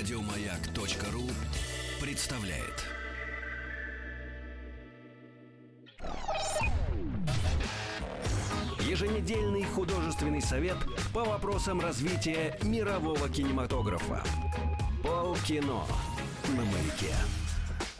[0.00, 1.24] Радиомаяк.ру
[2.00, 2.86] представляет.
[8.80, 10.78] Еженедельный художественный совет
[11.12, 14.24] по вопросам развития мирового кинематографа.
[15.02, 15.84] Полкино
[16.48, 17.14] на маяке.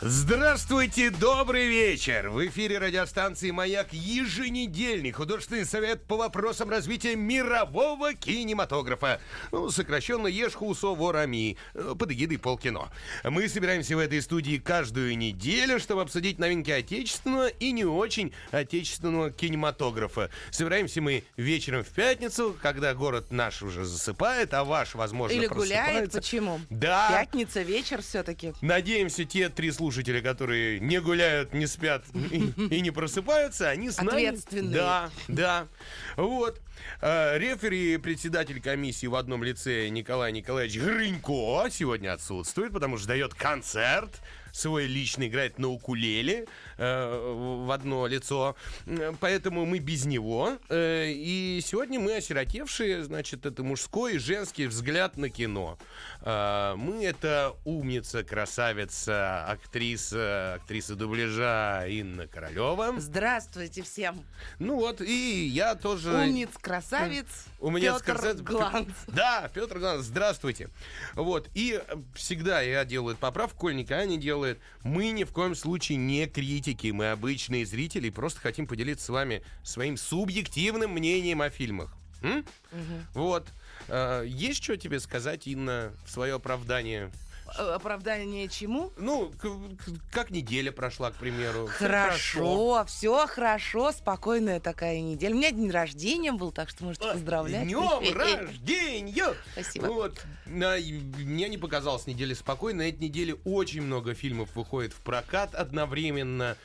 [0.03, 2.31] Здравствуйте, добрый вечер!
[2.31, 9.21] В эфире радиостанции «Маяк» еженедельный художественный совет по вопросам развития мирового кинематографа.
[9.53, 12.91] Ну, сокращенно «Ешхусоворами» под эгидой полкино.
[13.25, 19.31] Мы собираемся в этой студии каждую неделю, чтобы обсудить новинки отечественного и не очень отечественного
[19.31, 20.31] кинематографа.
[20.51, 26.13] Собираемся мы вечером в пятницу, когда город наш уже засыпает, а ваш, возможно, Или гуляет.
[26.13, 26.59] Почему?
[26.71, 27.11] Да.
[27.11, 28.55] Пятница, вечер все-таки.
[28.63, 29.90] Надеемся, те три слушателя,
[30.23, 34.27] которые не гуляют, не спят и, и не просыпаются, они с нами.
[34.27, 34.75] Ответственные.
[34.75, 35.67] Да, да.
[36.17, 36.61] Вот.
[37.01, 43.35] Э, Рефери, председатель комиссии в одном лице Николай Николаевич Грынько сегодня отсутствует, потому что дает
[43.35, 44.21] концерт.
[44.53, 46.47] Свой личный играет на укулеле
[46.85, 48.57] в одно лицо.
[48.87, 50.57] Э, Поэтому мы без него.
[50.69, 55.79] Э, и сегодня мы осиротевшие, значит, это мужской и женский взгляд на кино.
[56.23, 62.95] Э, мы это умница, красавица, актриса, актриса дубляжа Инна Королева.
[62.99, 64.25] Здравствуйте всем.
[64.59, 66.13] Ну вот, и я тоже...
[66.15, 67.27] Умниц, красавец.
[67.61, 68.89] У меня Петр сказать- Гланц.
[69.09, 70.71] Да, Петр Гланц, здравствуйте.
[71.15, 74.59] Вот, и э, всегда я делаю поправку, Коль никогда не делает.
[74.83, 79.43] Мы ни в коем случае не критики, мы обычные зрители, просто хотим поделиться с вами
[79.63, 81.95] своим субъективным мнением о фильмах.
[82.23, 82.45] М?
[83.15, 83.49] Вот.
[83.89, 87.11] Э, Есть что тебе сказать, Инна, в свое оправдание?
[87.59, 88.93] Э, Оправдание чему?
[88.97, 89.33] Ну,
[90.11, 91.69] как неделя прошла, к примеру.
[91.69, 95.35] Хорошо, все хорошо, спокойная такая неделя.
[95.35, 97.65] У меня день рождения был, так что можете поздравлять.
[97.65, 99.35] Днем рождения!
[99.53, 99.87] Спасибо.
[99.87, 100.25] Вот.
[100.47, 102.87] Мне не показалось неделя спокойной.
[102.87, 106.57] На этой неделе очень много фильмов выходит в прокат одновременно.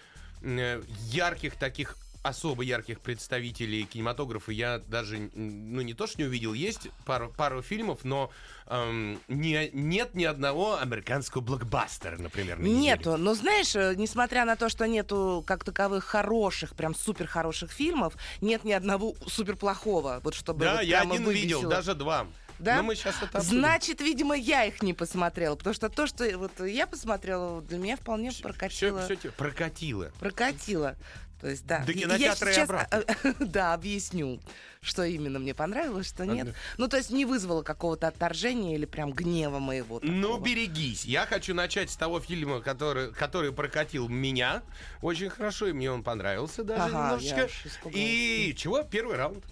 [0.41, 6.53] Э, Ярких таких особо ярких представителей кинематографа я даже, ну, не то, что не увидел,
[6.53, 8.31] есть пару, пару фильмов, но
[8.67, 12.79] эм, не, нет ни одного американского блокбастера, например, на неделе.
[12.79, 13.17] Нету.
[13.17, 18.15] Но знаешь, э, несмотря на то, что нету как таковых хороших, прям супер хороших фильмов,
[18.41, 20.19] нет ни одного супер плохого.
[20.23, 21.69] Вот чтобы Да, вот я один видел, выбесило.
[21.69, 22.27] даже два.
[22.59, 22.77] Да?
[22.77, 23.59] Но мы сейчас это обсудим.
[23.59, 27.97] Значит, видимо, я их не посмотрела, потому что то, что вот я посмотрела, для меня
[27.97, 29.03] вполне прокатило.
[29.03, 30.11] Все, все, прокатило.
[30.19, 30.95] прокатило.
[31.41, 31.79] То есть, да.
[31.85, 33.03] До И- кинотеатра и я сейчас, обратно.
[33.23, 34.39] а, да, объясню,
[34.81, 36.55] что именно мне понравилось, что нет.
[36.77, 39.99] Ну, то есть не вызвало какого-то отторжения или прям гнева моего.
[40.01, 41.05] Ну, берегись.
[41.05, 44.63] Я хочу начать с того фильма, который, который прокатил меня
[45.01, 47.89] очень хорошо, и мне он понравился даже Ага, немножечко.
[47.91, 48.83] И чего?
[48.83, 49.43] Первый раунд.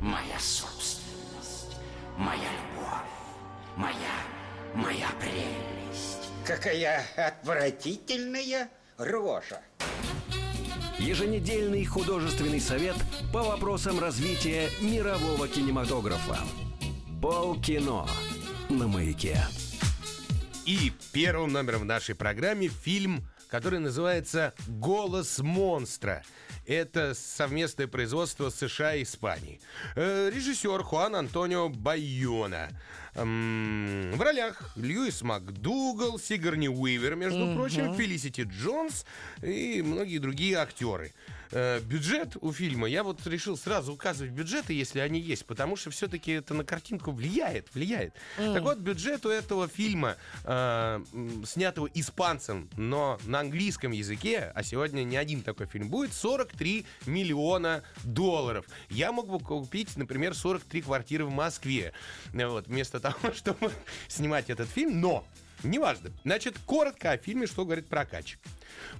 [0.00, 1.76] Моя собственность,
[2.16, 3.08] моя любовь,
[3.76, 3.94] моя,
[4.74, 6.28] моя прелесть.
[6.46, 9.60] Какая отвратительная рожа.
[10.98, 12.96] Еженедельный художественный совет
[13.32, 16.38] по вопросам развития мирового кинематографа.
[17.22, 18.06] Полкино
[18.68, 19.38] на маяке.
[20.66, 26.22] И первым номером в нашей программе фильм, который называется «Голос монстра».
[26.66, 29.58] Это совместное производство США и Испании.
[29.96, 32.68] Э, режиссер Хуан Антонио Байона.
[33.14, 39.04] Эм, в ролях Льюис МакДугал, Сигарни Уивер, между прочим, Фелисити Джонс
[39.42, 41.12] и многие другие актеры.
[41.50, 45.90] Э, бюджет у фильма, я вот решил сразу указывать бюджеты, если они есть, потому что
[45.90, 48.12] все-таки это на картинку влияет, влияет.
[48.36, 51.02] Так вот, бюджет у этого фильма, э,
[51.46, 57.82] снятого испанцем, но на английском языке, а сегодня не один такой фильм будет, 43 миллиона
[58.04, 58.66] долларов.
[58.90, 61.92] Я мог бы купить, например, 43 квартиры в Москве,
[62.32, 63.72] вот, вместо того, чтобы
[64.08, 65.26] снимать этот фильм, но
[65.64, 66.12] Неважно.
[66.24, 68.38] Значит, коротко о фильме, что говорит прокатчик.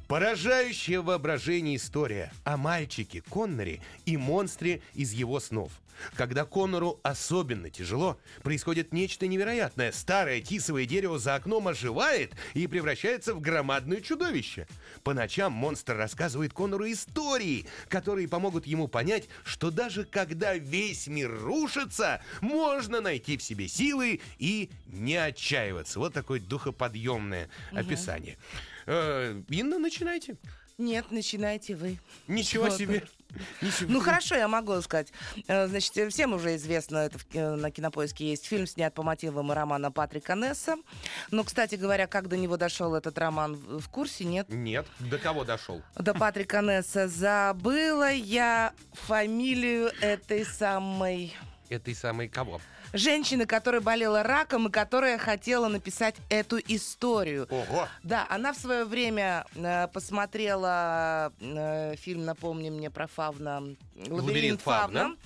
[0.09, 5.71] Поражающее воображение история о мальчике Конноре и монстре из его снов.
[6.17, 9.93] Когда Коннору особенно тяжело, происходит нечто невероятное.
[9.93, 14.67] Старое тисовое дерево за окном оживает и превращается в громадное чудовище.
[15.03, 21.31] По ночам монстр рассказывает Коннору истории, которые помогут ему понять, что даже когда весь мир
[21.41, 25.99] рушится, можно найти в себе силы и не отчаиваться.
[25.99, 28.39] Вот такое духоподъемное описание.
[28.87, 30.37] Э, Инна, начинайте.
[30.79, 31.99] Нет, начинайте вы.
[32.29, 32.79] Ничего Вот.
[32.79, 33.05] себе.
[33.83, 35.13] Ну хорошо, я могу сказать.
[35.47, 40.35] Э, Значит, всем уже известно, это на кинопоиске есть фильм, снят по мотивам романа Патрика
[40.35, 40.77] Несса.
[41.31, 44.47] Но, кстати говоря, как до него дошел этот роман, в курсе нет?
[44.49, 45.83] Нет, до кого дошел?
[45.95, 51.37] До Патрика Несса забыла я фамилию этой самой
[51.69, 52.61] Этой самой кого?
[52.93, 57.47] Женщины, которая болела раком и которая хотела написать эту историю.
[57.51, 57.89] Ого!
[58.03, 63.75] Да, она в свое время э, посмотрела э, фильм, напомни мне про Фавна.
[64.09, 65.17] «Лабиринт Фавна».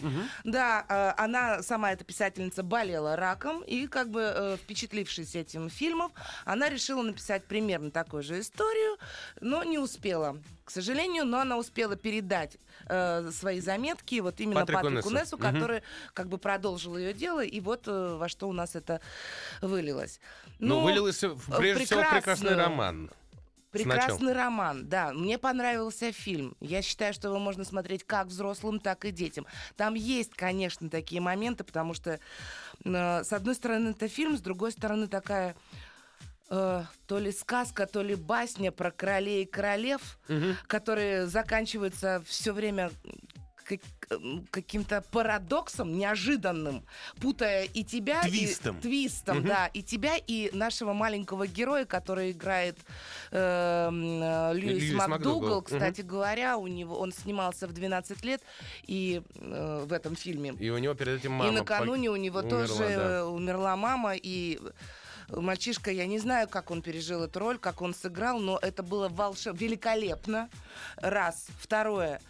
[0.45, 6.13] Да, э, она сама эта писательница болела раком и как бы э, впечатлившись этим фильмом,
[6.45, 8.97] она решила написать примерно такую же историю,
[9.41, 12.57] но не успела, к сожалению, но она успела передать
[12.89, 15.21] э, свои заметки вот именно Патрику Патрику, Нессу.
[15.25, 15.53] Нессу, Мгм.
[15.53, 15.83] который
[16.15, 19.01] как бы продолжил ее дело, и вот э, во что у нас это
[19.61, 20.21] вылилось.
[20.59, 23.11] Ну, вылилось, в- э, прежде всего, прекрасный роман.
[23.71, 25.13] Прекрасный роман, да.
[25.15, 26.55] Мне понравился фильм.
[26.61, 29.47] Я считаю, что его можно смотреть как взрослым, так и детям.
[29.77, 32.21] Там есть, конечно, такие моменты, потому что,
[32.85, 35.55] э, с одной стороны, это фильм, с другой стороны, такая
[36.51, 40.19] э, то ли сказка, то ли басня про королей и королев,
[40.67, 42.91] которые заканчиваются все время
[44.51, 46.85] каким-то парадоксом неожиданным,
[47.21, 48.79] путая и тебя, Твистом.
[48.79, 52.79] и твистом, да, и тебя, и нашего маленького героя, который играет
[53.31, 53.39] э,
[53.89, 55.41] м, э, Льюис, Льюис МакДугал.
[55.41, 55.63] МакДугал.
[55.63, 58.43] Кстати говоря, у него он снимался в 12 лет
[58.87, 60.55] и э, в этом фильме.
[60.59, 63.27] И у него перед этим мама и накануне у него умерла, тоже да.
[63.27, 64.59] умерла мама, и
[65.29, 69.09] мальчишка, я не знаю, как он пережил эту роль, как он сыграл, но это было
[69.09, 70.49] волшебно, великолепно.
[70.97, 71.47] Раз.
[71.59, 72.21] Второе.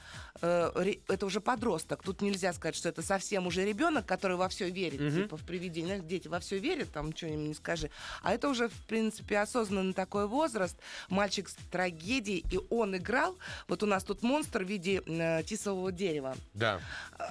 [0.41, 2.03] э, это уже подросток.
[2.03, 6.01] Тут нельзя сказать, что это совсем уже ребенок, который во все верит, типа в привидение.
[6.01, 7.91] Дети во все верят, там что им не скажи.
[8.23, 10.77] А это уже, в принципе, осознанный такой возраст.
[11.09, 13.37] Мальчик с трагедией, и он играл.
[13.69, 16.81] Вот у нас тут монстр в виде э, тисового дерева Да.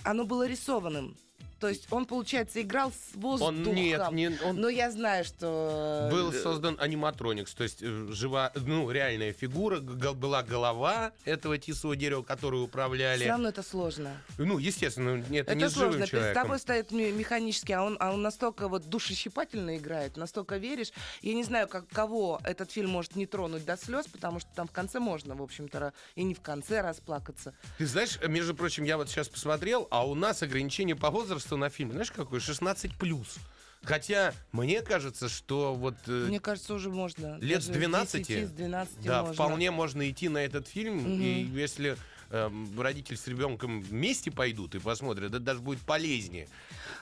[0.03, 1.17] оно было рисованным.
[1.61, 3.59] То есть он, получается, играл с воздухом.
[3.67, 6.09] Он нет, не- он- Но я знаю, что...
[6.11, 11.95] Был э, создан аниматроникс, то есть э, жива, ну, реальная фигура, была голова этого тисового
[11.95, 13.19] дерева, которую управляли.
[13.21, 14.17] Все равно это сложно.
[14.39, 15.99] Ну, естественно, это, Это, не с живым сложно.
[15.99, 16.41] Перед человеком.
[16.43, 20.91] тобой стоит ме- механический, а он, а он настолько вот душещипательно играет, настолько веришь.
[21.21, 24.67] Я не знаю, как, кого этот фильм может не тронуть до слез, потому что там
[24.67, 27.53] в конце можно, в общем-то, и не в конце расплакаться.
[27.77, 31.69] Ты знаешь, между прочим, я вот сейчас посмотрел, а у нас ограничение по возрасту на
[31.69, 32.39] фильм, знаешь, какое?
[32.39, 33.37] 16 плюс.
[33.83, 37.37] Хотя мне кажется, что вот э, Мне кажется, уже можно.
[37.39, 39.33] лет с Даже 12, 10, с 12 да, можно.
[39.33, 41.97] вполне можно идти на этот фильм, и если
[42.29, 46.47] эм, родитель с ребенком вместе пойдут и посмотрят, это даже будет полезнее.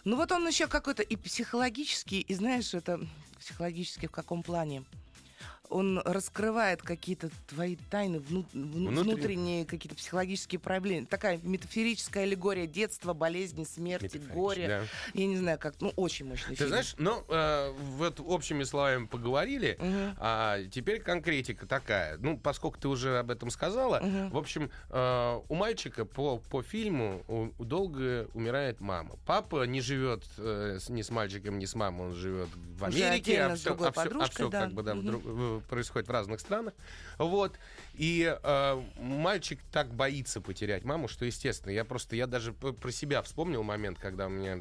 [0.05, 2.99] Ну вот он еще какой-то и психологический, и знаешь, это
[3.39, 4.83] психологически в каком плане?
[5.69, 9.03] Он раскрывает какие-то твои тайны, вну- вну- Внутренние.
[9.15, 11.05] внутренние какие-то психологические проблемы.
[11.05, 14.67] Такая метафорическая аллегория детства, болезни, смерти, горя.
[14.67, 14.83] да.
[15.19, 16.69] Я не знаю, как, ну, очень мощный Ты фильм.
[16.69, 20.15] знаешь, ну, э, вот общими словами поговорили, Мгм.
[20.19, 22.17] а теперь конкретика такая.
[22.17, 24.01] Ну, поскольку ты уже об этом сказала,
[24.31, 29.17] в общем, э, у мальчика по, по фильму у- долго умирает мама.
[29.27, 33.55] Папа не живет э, ни с мальчиком, ни с мамой, он живет в Америке, а
[33.55, 34.61] с все, другой подружкой, да.
[34.61, 36.73] как бы да, друг- в- происходит в разных странах.
[37.17, 37.57] Вот.
[37.95, 41.71] И э, мальчик так боится потерять маму, что естественно.
[41.71, 44.59] Я просто, я даже про себя вспомнил момент, когда у меня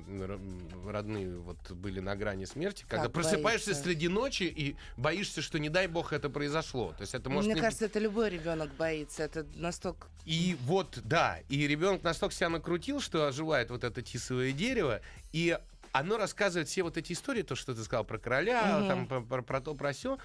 [0.86, 3.84] родные вот были на грани смерти, когда Как просыпаешься боится.
[3.84, 6.92] среди ночи и боишься, что не дай бог это произошло.
[6.92, 9.22] То есть это может Мне не- кажется, это любой ребенок боится.
[9.22, 10.08] Это настолько...
[10.24, 15.00] и вот, да, и ребенок настолько себя накрутил, что оживает вот это тисовое дерево,
[15.32, 15.58] и
[15.92, 19.42] оно рассказывает все вот эти истории, то, что ты сказал про короля, там, про, про-
[19.42, 20.18] про то, про все.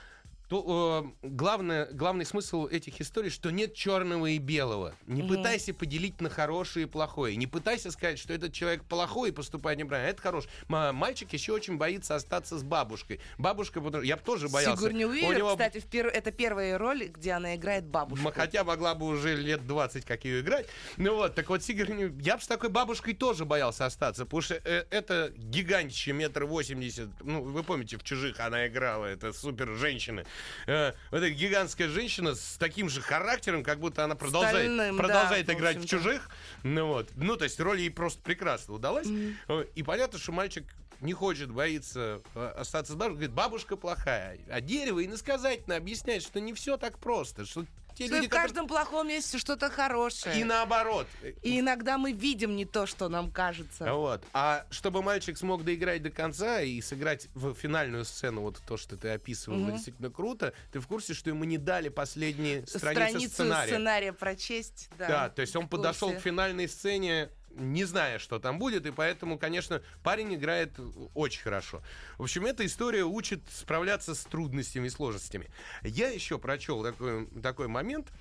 [0.50, 4.94] То э, главное, главный смысл этих историй, что нет черного и белого.
[5.08, 7.36] Не пытайся поделить на хорошее и плохое.
[7.36, 10.10] Не пытайся сказать, что этот человек плохой и поступает неправильно.
[10.10, 10.46] Это хорош.
[10.68, 13.20] Мальчик еще очень боится остаться с бабушкой.
[13.38, 14.78] Бабушка, я бы тоже боялся.
[14.78, 18.32] Сигурни Уивер, него кстати, в пер- это первая роль, где она играет бабушку.
[18.34, 20.68] Хотя могла бы уже лет 20 как ее играть.
[20.98, 24.56] Ну вот, так вот, Сигарни, я бы с такой бабушкой тоже боялся остаться, потому что
[24.56, 27.10] э, это гигантище, метр восемьдесят.
[27.22, 30.26] Ну, вы помните, в «Чужих» она играла, это супер женщина.
[30.68, 35.46] Э, вот эта гигантская женщина с таким же характером, как будто она продолжает, Стальным, продолжает
[35.46, 36.04] да, в играть в общем-то.
[36.04, 36.30] «Чужих».
[36.64, 39.08] Ну вот, ну то есть роль ей просто прекрасно удалась.
[39.48, 40.66] Э, И понятно, что мальчик
[41.02, 43.16] не хочет, боится э, остаться с бабушкой.
[43.16, 44.40] Говорит, бабушка плохая.
[44.50, 47.46] А дерево иносказательно объясняет, что не все так просто.
[47.46, 50.40] Что те Что люди, в которые- каждом плохом месте что-то хорошее.
[50.40, 51.08] И наоборот.
[51.42, 53.94] И иногда мы видим не то, что нам кажется.
[53.94, 54.24] Вот.
[54.34, 58.98] А чтобы мальчик смог доиграть до конца и сыграть в финальную сцену, вот то, что
[58.98, 63.68] ты описывал, действительно круто, ты в курсе, что ему не дали последние страницы Страницу сценария?
[63.72, 64.90] сценария прочесть.
[64.98, 68.92] Да, Да, то есть он подошел к финальной сцене не зная, что там будет, и
[68.92, 70.74] поэтому, конечно, парень играет
[71.14, 71.82] очень хорошо.
[72.18, 75.50] В общем, эта история учит справляться с трудностями и сложностями.
[75.82, 78.12] Я еще прочел такой, такой момент,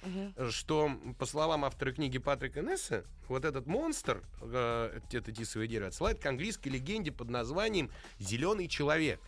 [0.50, 6.18] что, по словам автора книги Патрика Несса, вот этот монстр, э, это тисовое дерево, отсылает
[6.18, 9.20] к английской легенде под названием «Зеленый человек».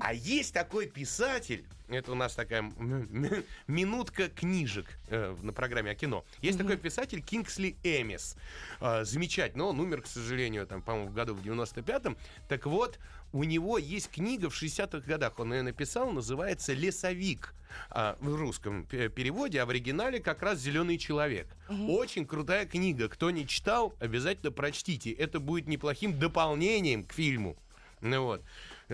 [0.00, 2.62] А есть такой писатель, это у нас такая
[3.66, 6.24] минутка книжек э, на программе о кино.
[6.40, 8.36] Есть такой писатель Кингсли Эмис.
[8.80, 12.16] Э, замечательно, он умер, к сожалению, там, по-моему, в году в 95-м.
[12.48, 12.98] Так вот,
[13.32, 17.54] у него есть книга в 60-х годах, он ее написал, называется «Лесовик»
[17.88, 21.46] а, в русском пе- переводе, а в оригинале как раз «Зеленый человек».
[21.88, 23.08] Очень крутая книга.
[23.08, 25.10] Кто не читал, обязательно прочтите.
[25.10, 27.56] Это будет неплохим дополнением к фильму.
[28.02, 28.42] Ну вот.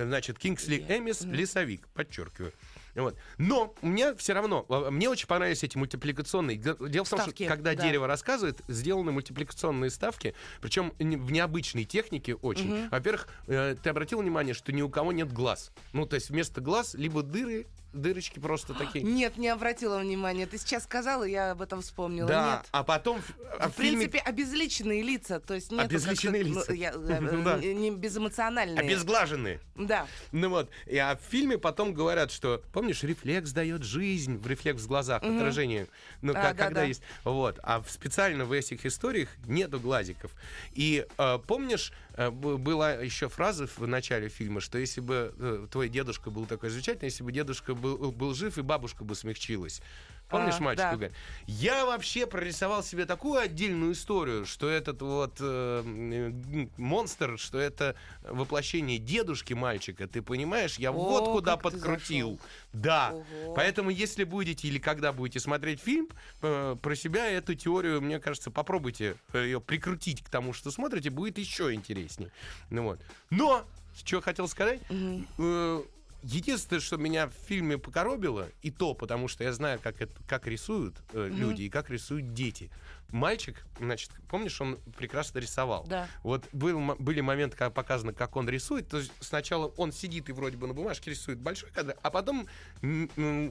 [0.04, 2.52] Значит, Кингсли Эмис, лесовик, подчеркиваю.
[2.94, 3.16] Вот.
[3.38, 6.56] Но меня все равно, а, мне очень понравились эти мультипликационные.
[6.56, 7.82] Дело в том, Ставки, что когда да.
[7.82, 12.88] дерево рассказывает, сделаны мультипликационные ставки, причем в необычной технике очень.
[12.88, 15.70] Во-первых, э, ты обратил внимание, что ни у кого нет глаз.
[15.92, 19.04] Ну, то есть вместо глаз либо дыры, дырочки просто такие.
[19.04, 20.46] Нет, не обратила внимания.
[20.46, 22.28] Ты сейчас сказала, я об этом вспомнила.
[22.28, 22.68] Да, Нет.
[22.70, 26.72] а потом в, а В в фильме принципе, обезличенные лица, то есть нет Обезличенные лица.
[26.72, 27.58] я, э, Ну да.
[27.62, 28.78] э, не безэмоциональные.
[28.80, 29.60] обезглаженные.
[29.74, 30.06] Да.
[30.32, 34.82] Ну вот, и, а в фильме потом говорят, что, помнишь, рефлекс дает жизнь, в рефлекс
[34.82, 35.86] в глазах, отражение,
[36.22, 36.86] ну, А, как, да, когда да.
[36.86, 40.32] есть, вот, а специально в этих историях нету глазиков.
[40.72, 45.88] И э, помнишь, э, была еще фраза в начале фильма, что если бы э, твой
[45.88, 49.80] дедушка был такой замечательный, если бы дедушка был, был жив, и бабушка бы смягчилась.
[50.28, 50.92] Помнишь, А, мальчик да.
[50.92, 51.16] говорит?
[51.46, 56.32] Я вообще прорисовал себе такую отдельную историю, что этот вот э,
[56.76, 60.78] монстр, что это воплощение дедушки мальчика, ты понимаешь?
[60.78, 62.32] Я вот О, куда как ты подкрутил.
[62.32, 62.40] зашел.
[62.74, 63.12] Да.
[63.14, 63.54] Ого.
[63.54, 66.08] Поэтому, если будете или когда будете смотреть фильм,
[66.42, 71.38] э, про себя эту теорию, мне кажется, попробуйте ее прикрутить к тому, что смотрите, будет
[71.38, 72.30] еще интереснее.
[72.68, 73.00] Ну вот.
[73.30, 73.64] Но,
[73.96, 75.82] что хотел сказать, э,
[76.22, 80.46] Единственное, что меня в фильме покоробило, и то, потому что я знаю, как, это, как
[80.48, 82.70] рисуют э, люди и как рисуют дети.
[83.10, 85.86] Мальчик, значит, помнишь, он прекрасно рисовал.
[85.88, 86.08] Да.
[86.24, 88.88] Вот был, были моменты, когда показано, как он рисует.
[88.88, 92.48] То есть сначала он сидит и вроде бы на бумажке рисует большой кадр, а потом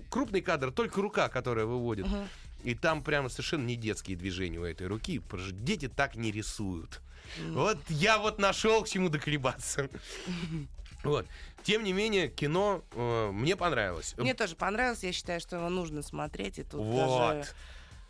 [0.10, 2.06] крупный кадр, только рука, которая выводит.
[2.64, 6.32] И там прямо совершенно не детские движения у этой руки, потому что дети так не
[6.32, 7.02] рисуют.
[7.50, 9.90] Вот я вот нашел к чему доколебаться.
[11.08, 11.26] Вот.
[11.64, 14.14] Тем не менее, кино э, мне понравилось.
[14.18, 16.60] Мне тоже понравилось, я считаю, что его нужно смотреть.
[16.60, 17.36] И тут Вот.
[17.36, 17.48] даже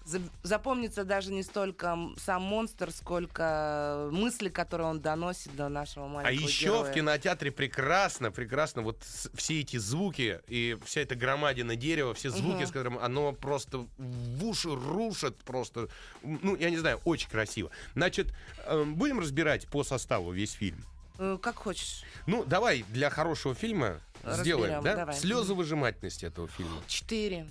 [0.05, 6.09] за- запомнится даже не столько сам монстр, сколько мысли, которые он доносит до нашего А
[6.09, 6.83] маленького еще героя.
[6.91, 12.63] в кинотеатре прекрасно, прекрасно вот все эти звуки и вся эта громадина дерева, все звуки,
[12.63, 15.89] с которым оно просто в уши рушит просто.
[16.23, 17.69] Ну, я не знаю, очень красиво.
[17.95, 18.33] Значит,
[18.65, 20.83] э, будем разбирать по составу весь фильм.
[21.17, 22.03] Э, Как хочешь.
[22.25, 24.95] Ну, давай для хорошего фильма сделаем, Разберем, да?
[24.95, 25.15] давай.
[25.15, 26.81] Слезовыжимательность этого фильма.
[26.87, 27.47] Четыре.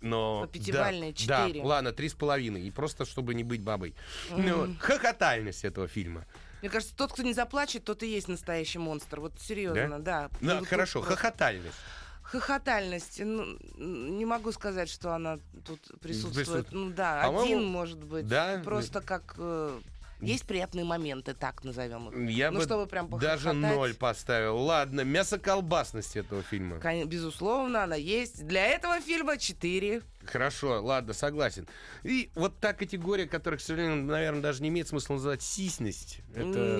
[0.00, 1.48] Но По пятибалльной да.
[1.48, 2.62] Да, ладно, три с половиной.
[2.62, 3.94] И просто, чтобы не быть бабой.
[4.30, 6.24] Ну, хохотальность этого фильма.
[6.62, 9.20] Мне кажется, тот, кто не заплачет, тот и есть настоящий монстр.
[9.20, 10.28] Вот серьезно, да.
[10.40, 11.76] Да, Ну, тут хорошо, просто- хохотальность.
[12.22, 13.20] Хохотальность.
[13.24, 16.46] Ну, не могу сказать, что она тут присутствует.
[16.46, 16.72] Присутствует.
[16.72, 18.26] Ну да, По-моему, один, может быть.
[18.28, 18.60] да.
[18.64, 19.34] Просто как...
[19.36, 19.80] э,
[20.20, 22.30] Есть приятные моменты, так назовем их.
[22.30, 24.58] Я ну, бы чтобы прям даже ноль поставил.
[24.58, 26.78] Ладно, мясоколбасность этого фильма.
[26.78, 28.46] Кон- Безусловно, она есть.
[28.46, 30.02] Для этого фильма 4.
[30.24, 31.66] Хорошо, ладно, согласен.
[32.02, 36.20] И вот та категория, которая, к сожалению, наверное, даже не имеет смысла называть сисьность.
[36.34, 36.76] Это...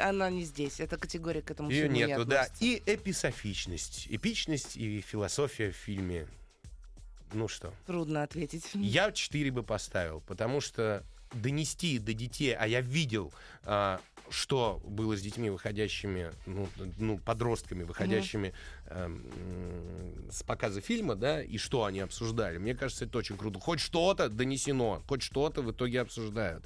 [0.00, 0.80] она не здесь.
[0.80, 2.48] Эта категория к этому Ее фильму не нету, да.
[2.60, 4.08] И эписофичность.
[4.10, 6.26] Эпичность и философия в фильме.
[7.32, 8.70] Ну что, Трудно ответить.
[8.74, 13.32] я 4 бы поставил, потому что донести до детей, а я видел,
[13.64, 16.68] а, что было с детьми, выходящими, ну,
[16.98, 18.52] ну, подростками, выходящими
[18.86, 19.24] м,
[20.30, 22.58] с показа фильма, да, и что они обсуждали.
[22.58, 23.58] Мне кажется, это очень круто.
[23.58, 26.64] Хоть что-то донесено, хоть что-то в итоге обсуждают.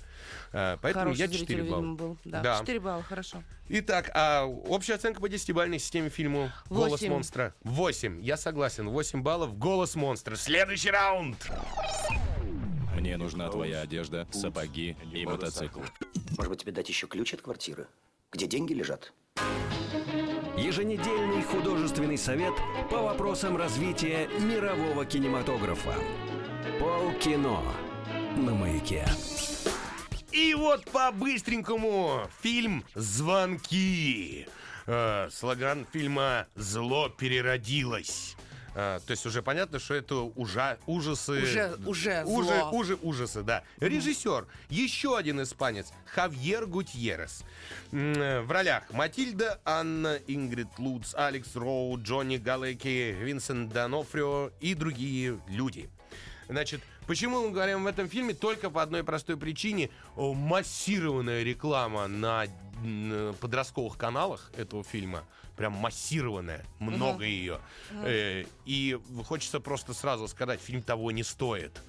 [0.52, 1.94] А, поэтому Хороший я зритель, 4 балла.
[1.94, 2.18] был.
[2.25, 2.59] Да, Да.
[2.61, 3.42] 4 балла, хорошо.
[3.71, 7.11] Итак, а общая оценка по 10-бальной системе фильму «Голос Восемь.
[7.11, 7.54] монстра».
[7.62, 8.21] 8.
[8.21, 8.88] Я согласен.
[8.90, 9.56] 8 баллов.
[9.56, 10.37] «Голос монстра».
[10.37, 11.37] Следующий раунд.
[13.04, 15.80] Мне нужна твоя одежда, сапоги и мотоцикл.
[16.38, 17.87] Может быть, тебе дать еще ключ от квартиры?
[18.32, 19.12] Где деньги лежат?
[20.56, 22.54] Еженедельный художественный совет
[22.90, 25.94] по вопросам развития мирового кинематографа.
[26.80, 27.61] Полкино
[28.38, 29.06] на маяке.
[30.32, 34.49] И вот по-быстренькому фильм «Звонки».
[34.87, 38.34] Э, слоган фильма «Зло переродилось».
[38.76, 41.33] А, то есть уже понятно, что это ужа- ужасы...
[41.43, 42.71] Уже- уже уже, зло.
[42.73, 43.62] уже ужасы, да.
[43.78, 47.45] Режиссер, еще один испанец, Хавьер Гутьеррес.
[47.93, 54.75] М, э, В ролях Матильда, Анна, Ингрид Луц, Алекс Роу, Джонни Галеки, Винсент Донофрио и
[54.75, 55.88] другие люди.
[56.49, 58.35] Значит, почему мы говорим в этом фильме?
[58.35, 59.88] Только по одной простой причине.
[60.16, 62.47] Массированная реклама на
[62.83, 65.25] м, подростковых каналах этого фильма.
[65.56, 66.64] Прям массированная.
[66.78, 67.61] Много ее.
[67.92, 71.80] Э, И хочется просто сразу сказать, фильм того не стоит.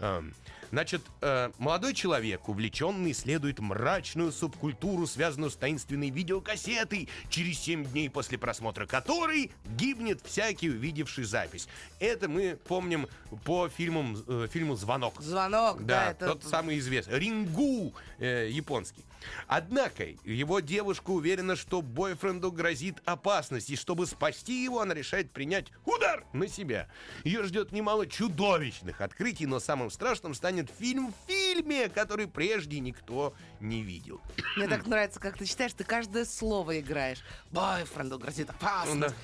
[0.00, 0.34] Эм,
[0.72, 8.08] Значит, э, молодой человек, увлеченный, исследует мрачную субкультуру, связанную с таинственной видеокассетой, через 7 дней
[8.08, 11.68] после просмотра которой гибнет всякий увидевший запись.
[12.00, 13.06] Это мы помним
[13.44, 15.20] по фильмам, э, фильму «Звонок».
[15.20, 16.26] Звонок, да, Да, это...
[16.28, 17.18] тот самый известный.
[17.18, 19.04] Рингу э, японский.
[19.46, 25.68] Однако его девушка уверена, что бойфренду грозит опасность, и чтобы спасти его, она решает принять
[25.84, 26.88] удар на себя.
[27.24, 33.34] Ее ждет немало чудовищных открытий, но самым страшным станет фильм в фильме, который прежде никто
[33.60, 34.20] не видел.
[34.56, 37.22] Мне так нравится, как ты читаешь, ты каждое слово играешь.
[37.50, 39.00] Бойфренду грозит опасность.
[39.00, 39.14] Да.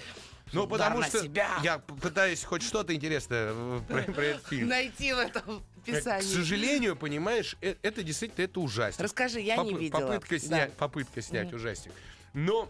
[0.52, 1.59] Ну, потому что себя.
[1.62, 4.69] я пытаюсь хоть что-то интересное э, про, про этот фильм.
[4.69, 6.26] Найти в этом К писании.
[6.26, 9.00] сожалению, понимаешь, э- это действительно это ужастик.
[9.02, 10.00] Расскажи, я не Попы- видела.
[10.00, 10.38] Попытка Да.
[10.40, 11.93] снять, попытка снять ужастик.
[12.33, 12.69] Но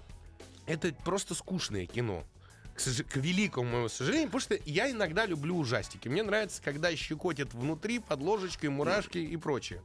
[0.66, 2.24] это просто скучное кино.
[2.74, 6.06] К, сож- к великому моему сожалению, потому что я иногда люблю ужастики.
[6.06, 9.82] Мне нравится, когда щекотят внутри под ложечкой мурашки и прочее.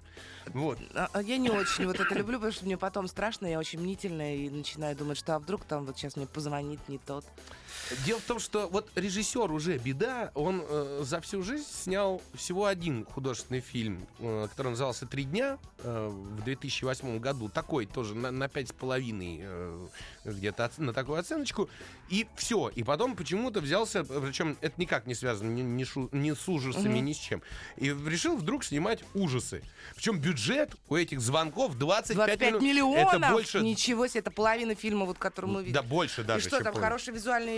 [0.48, 0.78] Вот.
[0.94, 3.80] А, а Я не очень вот это люблю, потому что мне потом страшно, я очень
[3.80, 7.26] мнительная и начинаю думать, что а вдруг там вот сейчас мне позвонит не тот.
[8.06, 12.66] Дело в том, что вот режиссер уже беда, он э, за всю жизнь снял всего
[12.66, 17.50] один художественный фильм, э, который назывался «Три дня» э, в 2008 году.
[17.50, 19.88] Такой тоже на, на пять с половиной э,
[20.26, 21.70] где-то оц- на такую оценочку.
[22.10, 22.70] И все.
[22.70, 27.00] И потом почему-то взялся, причем это никак не связано ни, ни шу- ни с ужасами,
[27.00, 27.42] ни с чем.
[27.78, 29.62] И решил вдруг снимать ужасы.
[29.96, 32.64] Причем бюджет у этих звонков 25, 25 миллионов.
[32.64, 33.14] миллионов!
[33.14, 33.60] Это больше...
[33.62, 35.74] Ничего себе, это половина фильма, вот, который мы видим.
[35.74, 36.46] Да, больше даже.
[36.46, 36.86] И что, там половина.
[36.86, 37.14] хорошие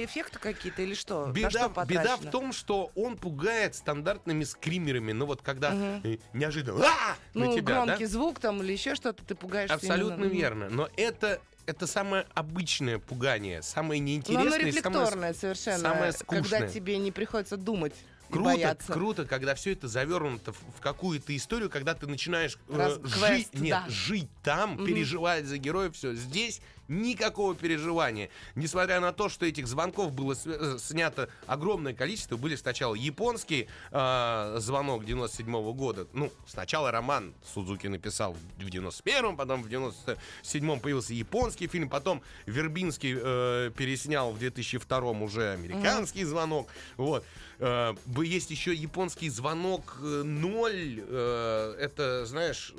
[0.06, 1.28] эффекты какие-то или что?
[1.28, 5.12] Беда, что беда в том, что он пугает стандартными скримерами.
[5.12, 5.72] Ну вот когда
[6.04, 7.86] э, неожиданно «А!» Ну, на тебя, да?
[7.86, 9.76] громкий звук там или еще что-то, ты пугаешься.
[9.76, 10.34] Абсолютно именно.
[10.34, 10.70] верно.
[10.70, 16.44] Но это это самое обычное пугание, самое Ну, неинтересное, оно и самое, совершенно, самое когда
[16.44, 16.70] скучное.
[16.70, 17.94] тебе не приходится думать
[18.30, 18.94] Круто, бояться.
[18.94, 23.14] круто, когда все это завернуто в, в какую-то историю, когда ты начинаешь э, Раз- жить,
[23.14, 23.90] квест, нет, да.
[23.90, 26.14] жить там, переживать за героев, все.
[26.14, 28.30] Здесь никакого переживания.
[28.56, 34.56] Несмотря на то, что этих звонков было э, снято огромное количество, были сначала японский э,
[34.60, 36.08] звонок 97 года.
[36.14, 43.16] Ну, сначала роман Судзуки написал в 91-м, потом в 97-м появился японский фильм, потом Вербинский
[43.18, 46.68] э, переснял в 2002-м уже американский звонок.
[46.98, 47.26] Вот.
[47.60, 47.94] Э,
[48.24, 51.04] есть еще японский звонок э, 0.
[51.08, 52.74] э, это, знаешь,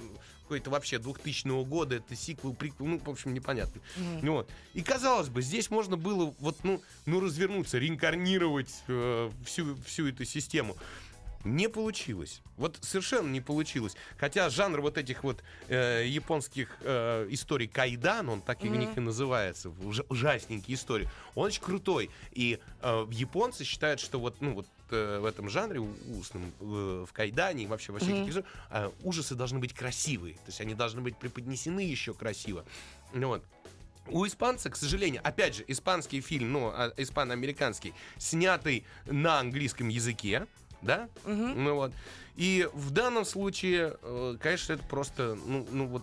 [0.47, 3.81] какой-то вообще 2000 года, это сиквел, приквел, ну, в общем, непонятно.
[4.23, 4.51] Ну Вот.
[4.75, 10.25] И казалось бы, здесь можно было вот, ну, ну развернуться, реинкарнировать э, всю, всю эту
[10.25, 10.77] систему.
[11.47, 12.43] Не получилось.
[12.57, 13.95] Вот совершенно не получилось.
[14.19, 18.97] Хотя жанр вот этих вот э, японских э, историй кайдан, он так и у них
[18.97, 22.11] и называется, уж- ужасненькие истории, он очень крутой.
[22.33, 27.13] И э, японцы считают, что вот, ну, вот э, в этом жанре устном, э, в
[27.13, 30.35] кайдане и вообще во всех этих жанрах, э, ужасы должны быть красивые.
[30.35, 32.65] То есть они должны быть преподнесены еще красиво.
[33.13, 33.45] Вот.
[34.09, 40.47] У испанца, к сожалению, опять же, испанский фильм, ну, а, испано-американский, снятый на английском языке,
[40.83, 41.09] да?
[41.25, 41.93] Ну вот.
[42.37, 46.03] И в данном случае, э, конечно, это просто, ну, ну вот,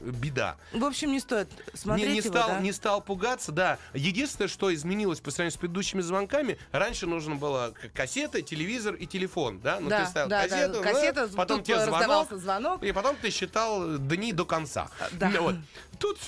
[0.00, 0.56] э, беда.
[0.72, 2.58] В общем, не стоит Не, смотреть не его, стал, да?
[2.58, 3.78] не стал пугаться, да.
[3.94, 9.60] Единственное, что изменилось по сравнению с предыдущими звонками, раньше нужно было кассета, телевизор и телефон,
[9.60, 9.78] да?
[9.78, 12.82] Ну, Да, ты ставил да, да, кассету, ну, кассета, потом тут тебе звонок, звонок.
[12.82, 14.88] и потом ты считал дни до конца.
[15.12, 15.28] да.
[15.30, 15.54] Ну, вот.
[16.00, 16.18] Тут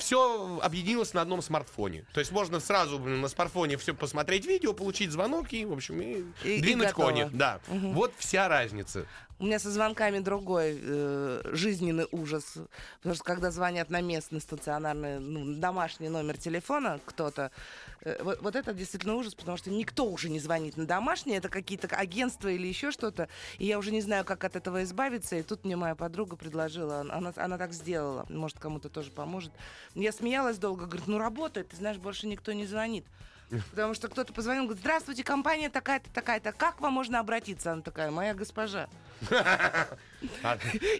[0.00, 2.04] все объединилось на одном смартфоне.
[2.14, 6.22] То есть можно сразу на смартфоне все посмотреть видео, получить звонок и, в общем, и,
[6.44, 7.07] И- и двинуть готово.
[7.10, 7.30] Кони.
[7.32, 7.60] Да.
[7.68, 9.06] Вот вся разница.
[9.40, 12.54] У меня со звонками другой э, жизненный ужас.
[12.96, 17.52] Потому что когда звонят на местный стационарный, ну, домашний номер телефона кто-то,
[18.00, 21.48] э, вот, вот это действительно ужас, потому что никто уже не звонит на домашний, это
[21.48, 23.28] какие-то агентства или еще что-то.
[23.58, 25.36] И я уже не знаю, как от этого избавиться.
[25.36, 29.52] И тут мне моя подруга предложила, она, она так сделала, может, кому-то тоже поможет.
[29.94, 33.04] Я смеялась долго, говорит, ну работает, ты знаешь, больше никто не звонит.
[33.70, 37.72] Потому что кто-то позвонил, говорит, здравствуйте, компания такая-то, такая-то, как вам можно обратиться?
[37.72, 38.88] Она такая, моя госпожа.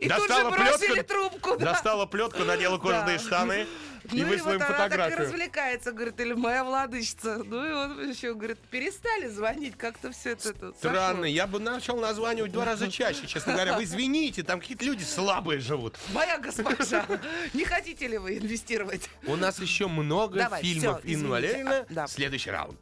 [0.00, 1.56] И тут же бросили трубку.
[1.56, 1.72] да.
[1.72, 3.22] Достала плетку, надела кожаные Да.
[3.24, 3.66] штаны.
[4.12, 7.38] и Ну и вот она так и развлекается, говорит, или моя владычица.
[7.44, 11.24] Ну и он еще говорит, перестали звонить, как-то все это, Странно, сошло.
[11.24, 13.74] я бы начал названивать два раза чаще, честно говоря.
[13.76, 15.96] Вы извините, там какие-то люди слабые живут.
[16.12, 17.04] Моя госпожа,
[17.52, 19.08] не хотите ли вы инвестировать?
[19.26, 21.02] У нас еще много Давай, фильмов.
[21.04, 21.78] Валерьевна.
[21.78, 22.06] А, да.
[22.06, 22.80] Следующий раунд.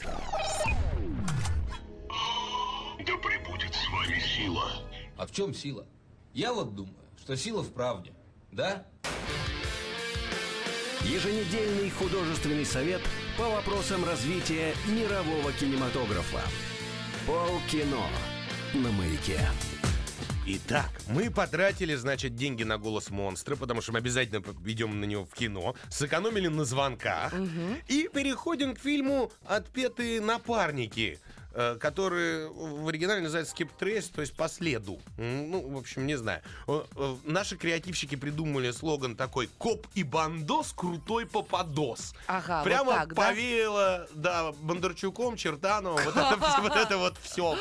[3.06, 4.72] Да пребудет с вами сила.
[5.16, 5.86] А в чем сила?
[6.34, 8.12] Я вот думаю, что сила в правде.
[8.52, 8.86] Да?
[11.02, 13.00] Еженедельный художественный совет
[13.38, 16.42] по вопросам развития мирового кинематографа.
[17.26, 18.06] Полкино
[18.74, 19.40] на маяке.
[20.48, 25.24] Итак, мы потратили, значит, деньги на голос монстра, потому что мы обязательно идем на него
[25.24, 27.34] в кино, сэкономили на звонках
[27.88, 31.18] и переходим к фильму «Отпетые напарники»,
[31.80, 35.00] который в оригинале называется «Skip Trace», то есть «По следу».
[35.16, 36.42] Ну, в общем, не знаю.
[36.68, 42.14] Э, э, Наши креативщики придумали слоган такой «Коп и бандос, крутой попадос».
[42.26, 43.28] Ага, вот Прямо так, да?
[43.28, 47.56] повеяло, да, Бондарчуком, Чертановым, вот это, вот это вот все,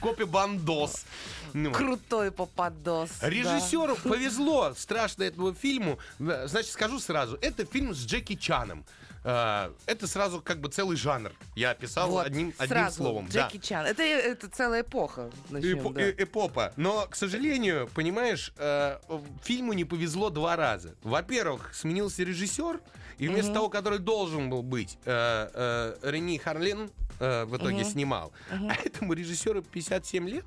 [0.00, 1.04] копи бандос.
[1.52, 3.10] Ну, Крутой попадос.
[3.20, 3.28] да.
[3.28, 5.98] Режиссеру повезло страшно этому фильму.
[6.18, 8.84] Э, Значит, скажу сразу, это фильм с Джеки Чаном.
[9.24, 11.32] Э, Это сразу как бы целый жанр.
[11.56, 13.28] Я описал Вот, одним, одним сразу, словом.
[13.32, 13.48] да.
[13.48, 13.86] Джеки Чан.
[13.86, 15.30] Это, это целая эпоха.
[15.48, 16.00] начнем, Эпо- да.
[16.02, 16.72] э- эпопа.
[16.76, 18.98] Но, к сожалению, понимаешь, э,
[19.42, 20.94] фильму не повезло два раза.
[21.02, 22.80] Во-первых, сменился режиссер,
[23.18, 28.32] и вместо того, который должен был быть, э, э, Рени Харлин э, в итоге снимал.
[28.50, 30.44] А этому режиссеру 57 лет.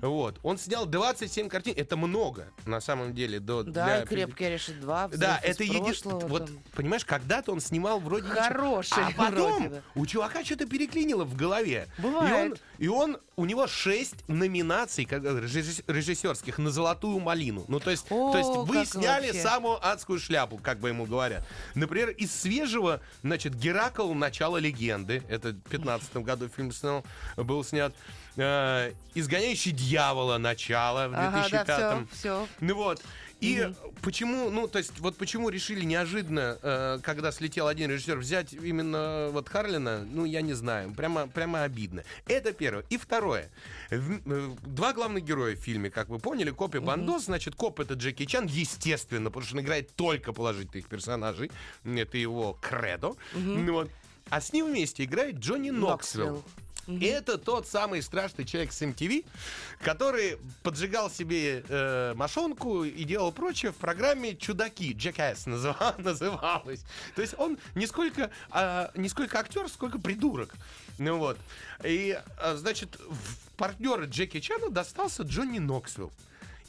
[0.00, 0.40] Вот.
[0.42, 1.74] Он снял 27 картин.
[1.76, 3.38] Это много, на самом деле.
[3.40, 5.08] До, Да, для и крепкий орешек 2.
[5.08, 6.26] да, это единственное.
[6.26, 8.26] Вот, понимаешь, когда-то он снимал вроде.
[8.26, 9.82] Хороший А потом вроде бы.
[9.94, 11.88] у чувака что-то переклинило в голове.
[11.98, 12.58] Бывает.
[12.78, 17.66] И он, и он у него шесть номинаций как, режисс- режиссерских на золотую малину.
[17.68, 19.42] Ну, то есть, О, то есть вы сняли вообще.
[19.42, 21.46] самую адскую шляпу, как бы ему говорят.
[21.74, 25.22] Например, из свежего, значит, Геракл Начало легенды.
[25.28, 27.04] Это в 15 году фильм снял,
[27.36, 27.94] был снят.
[28.36, 32.48] Э, Изгоняющий дьявола начало в Ага, 2005 да, все, все.
[32.60, 33.02] ну вот.
[33.40, 33.70] И
[34.02, 39.28] почему, ну, то есть, вот почему решили неожиданно, э, когда слетел один режиссер, взять именно
[39.30, 42.02] вот Харлина, ну, я не знаю, прямо, прямо обидно.
[42.26, 42.84] Это первое.
[42.88, 43.50] И второе.
[43.90, 44.00] Э,
[44.64, 48.24] два главных героя в фильме, как вы поняли, Коп и Бандос, значит, Коп это Джеки
[48.24, 51.50] Чан, естественно, потому что он играет только положительных персонажей,
[51.84, 53.16] это его кредо.
[53.34, 53.90] Ну вот.
[54.28, 56.26] А с ним вместе играет Джонни Ноксвилл.
[56.26, 56.44] Ноксвилл.
[56.86, 59.24] И это тот самый страшный человек с MTV,
[59.82, 64.94] который поджигал себе э, мошонку и делал прочее в программе «Чудаки».
[64.94, 66.84] Jackass называ- называлась.
[67.14, 70.54] То есть он не сколько, а, не сколько актер, сколько придурок.
[70.98, 71.38] Ну вот.
[71.84, 76.12] И, а, значит, в партнера Джеки Чана достался Джонни Ноксвилл.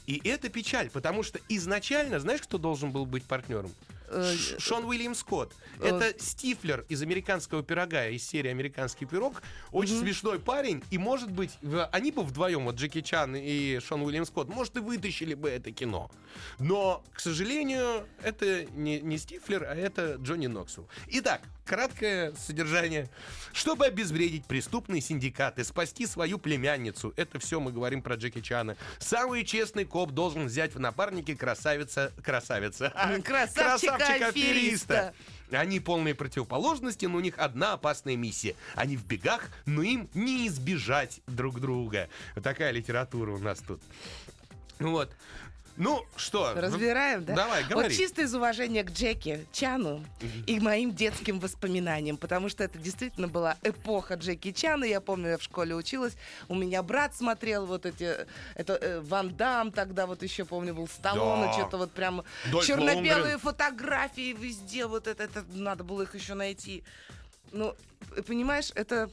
[0.06, 3.70] И это печаль, потому что изначально, знаешь, кто должен был быть партнером?
[4.10, 5.54] Э, Ш- Шон Уильям Скотт.
[5.80, 9.42] Это Стифлер из американского пирога, из серии Американский пирог.
[9.70, 10.82] Очень смешной парень.
[10.90, 14.76] И, может быть, в- они бы вдвоем, вот Джеки Чан и Шон Уильям Скотт, может,
[14.76, 16.10] и вытащили бы это кино.
[16.58, 20.88] Но, к сожалению, это не, не Стифлер, а это Джонни Ноксвилл.
[21.08, 23.08] Итак, краткое содержание.
[23.52, 29.44] Чтобы обезвредить преступные синдикаты, спасти свою племянницу, это все мы говорим про Джеки Чана, самый
[29.44, 32.12] честный коп должен взять в напарники красавица...
[32.24, 32.92] Красавица.
[33.22, 35.14] Красавчика-афериста.
[35.50, 38.54] Они полные противоположности, но у них одна опасная миссия.
[38.74, 42.08] Они в бегах, но им не избежать друг друга.
[42.34, 43.80] Вот такая литература у нас тут.
[44.78, 45.14] Вот.
[45.78, 46.54] Ну что?
[46.54, 47.34] Разбираем, да?
[47.36, 47.88] Давай, говори.
[47.88, 50.04] Вот чисто из уважения к Джеки Чану
[50.46, 54.84] и моим детским воспоминаниям, потому что это действительно была эпоха Джеки Чана.
[54.84, 56.14] Я помню, я в школе училась,
[56.48, 60.88] у меня брат смотрел вот эти, это э, Ван Дам тогда вот еще помню был
[60.88, 61.52] Сталлоне, Да.
[61.52, 66.82] что-то вот прям Дольф черно-белые фотографии везде, вот это, это надо было их еще найти.
[67.52, 67.74] Ну,
[68.26, 69.10] понимаешь, это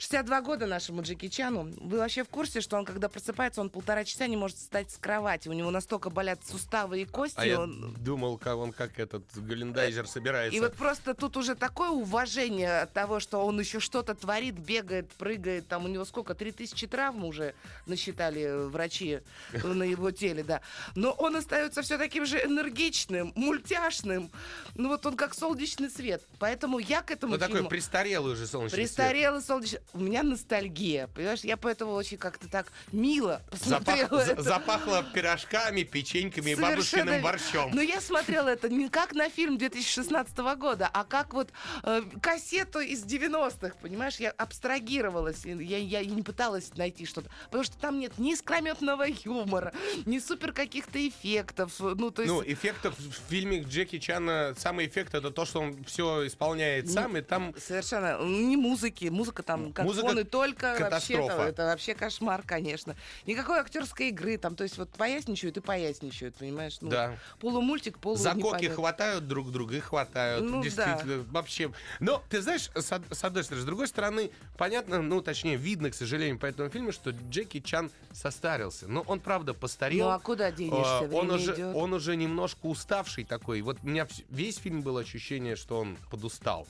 [0.00, 1.70] 62 года нашему Джеки Чану.
[1.78, 4.96] Вы вообще в курсе, что он, когда просыпается, он полтора часа не может встать с
[4.96, 5.48] кровати.
[5.48, 7.34] У него настолько болят суставы и кости.
[7.36, 10.56] А я он- думал, как он как этот Галендайзер собирается.
[10.56, 15.10] И вот просто тут уже такое уважение от того, что он еще что-то творит, бегает,
[15.10, 15.68] прыгает.
[15.68, 16.34] Там у него сколько?
[16.34, 19.20] 3000 травм уже насчитали э, врачи
[19.62, 20.62] на его теле, да.
[20.94, 24.30] Но он остается все таким же энергичным, мультяшным.
[24.76, 26.22] Ну вот он как солнечный свет.
[26.38, 28.88] Поэтому я к этому Ну такой престарелый уже солнечный свет.
[28.96, 29.80] Престарелый солнечный.
[29.92, 31.40] У меня ностальгия, понимаешь?
[31.40, 34.42] Я поэтому очень как-то так мило Запах- посмотрела за- это.
[34.42, 37.22] запахло пирожками, печеньками и Совершенно бабушкиным верно.
[37.22, 37.70] борщом.
[37.74, 41.50] Но я смотрела это не как на фильм 2016 года, а как вот
[41.82, 44.16] э, кассету из 90-х, понимаешь?
[44.16, 47.30] Я абстрагировалась, и я, я не пыталась найти что-то.
[47.46, 49.72] Потому что там нет ни искрометного юмора,
[50.06, 51.72] ни супер каких-то эффектов.
[51.80, 52.32] Ну, то есть...
[52.32, 56.92] Ну, эффектов в фильме Джеки Чана, самый эффект это то, что он все исполняет Ну,
[56.92, 58.18] сам, и там Совершенно.
[58.22, 59.06] Не музыки.
[59.06, 60.74] Музыка там как Музыка фон и только.
[60.76, 61.36] катастрофа.
[61.36, 62.96] Вообще, это вообще кошмар, конечно.
[63.26, 64.36] Никакой актерской игры.
[64.38, 66.78] Там, то есть вот поясничают и поясничают, понимаешь?
[66.80, 67.16] Ну, Да.
[67.40, 68.74] Полумультик, полу закоки непонятно.
[68.76, 70.44] хватают друг друга и хватают.
[70.44, 71.72] Ну, действительно, вообще.
[71.98, 75.94] Но, ты знаешь, с, с одной стороны, с другой стороны, понятно, ну, точнее, видно, к
[75.94, 78.86] сожалению, по этому фильму, что Джеки Чан состарился.
[78.88, 80.06] Но он, правда, постарел.
[80.08, 80.98] Ну, а куда денешься?
[80.98, 81.74] А, он, Время уже, идет.
[81.76, 83.62] он уже немножко уставший такой.
[83.62, 86.66] Вот у меня весь фильм было ощущение, что он подустал.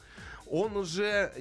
[0.47, 1.33] Он уже...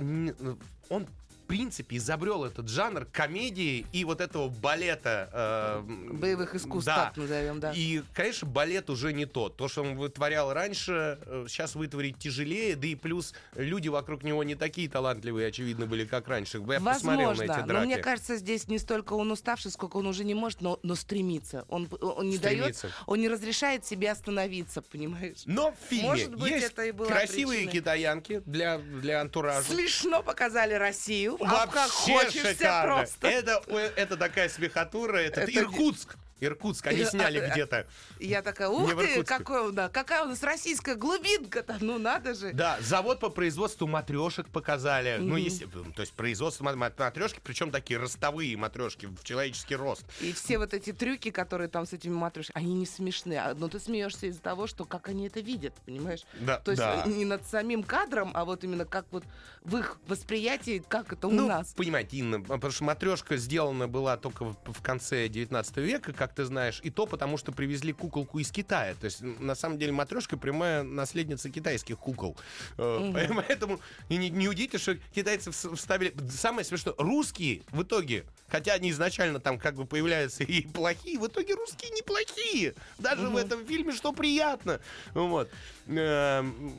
[0.90, 1.08] Он
[1.50, 5.30] принципе, изобрел этот жанр комедии и вот этого балета.
[5.34, 7.06] э, Боевых искусств, да.
[7.06, 7.74] так назовем, да.
[7.76, 9.58] И, конечно, балет уже не тот.
[9.58, 14.44] То, что он вытворял раньше, э, сейчас вытворить тяжелее, да и плюс люди вокруг него
[14.44, 16.60] не такие талантливые, очевидно, были, как раньше.
[16.70, 17.86] Я посмотрел на эти Возможно, но драки.
[17.86, 21.66] мне кажется, здесь не столько он уставший, сколько он уже не может, но, но стремится.
[21.68, 22.84] Он, он не Стремится.
[22.84, 25.38] дает, он не разрешает себе остановиться, понимаешь?
[25.46, 27.74] Но в фильме Может быть, есть это и была красивые причиной.
[27.82, 29.64] китаянки для, для антуража.
[29.74, 32.96] Смешно показали Россию, Вообще хочешься шикарно.
[32.98, 33.28] просто.
[33.28, 33.62] Это,
[33.96, 35.18] это такая смехотура.
[35.18, 36.16] Это, Это- Иркутск.
[36.40, 36.88] Иркутск.
[36.88, 37.88] Они сняли а, где-то.
[38.20, 42.52] Я такая, ух ты, какой, нас- какая у нас российская глубинка-то, ну надо же.
[42.54, 45.18] Да, завод по производству матрешек показали.
[45.20, 45.38] Ну, Мгм.
[45.38, 50.04] если, то есть производство матрешки, причем такие ростовые матрешки в человеческий рост.
[50.22, 53.40] И все вот эти трюки, которые там с этими матрешками, они не смешные.
[53.42, 56.22] А, Но ты смеешься из-за того, что как они это видят, понимаешь?
[56.40, 57.04] Да, То есть да.
[57.06, 59.24] э, не над самим кадром, а вот именно как вот
[59.64, 61.74] в их восприятии, как это у ну, нас.
[61.74, 66.46] понимаете, Инна, потому что матрешка сделана была только в, в конце 19 века, как ты
[66.46, 68.96] знаешь, и то потому, что привезли куколку из Китая.
[69.00, 72.38] То есть, на самом деле, матрешка прямая наследница китайских кукол.
[72.78, 73.12] Э,
[73.48, 76.14] Поэтому и не, не удивительно, что китайцы вс- вставили...
[76.30, 81.28] Самое смешное, русские в итоге, хотя они изначально там как бы появляются и плохие, в
[81.28, 82.76] итоге русские неплохие.
[82.98, 84.80] Даже в этом фильме, что приятно.
[85.14, 85.50] Вот.
[85.88, 86.74] Эм,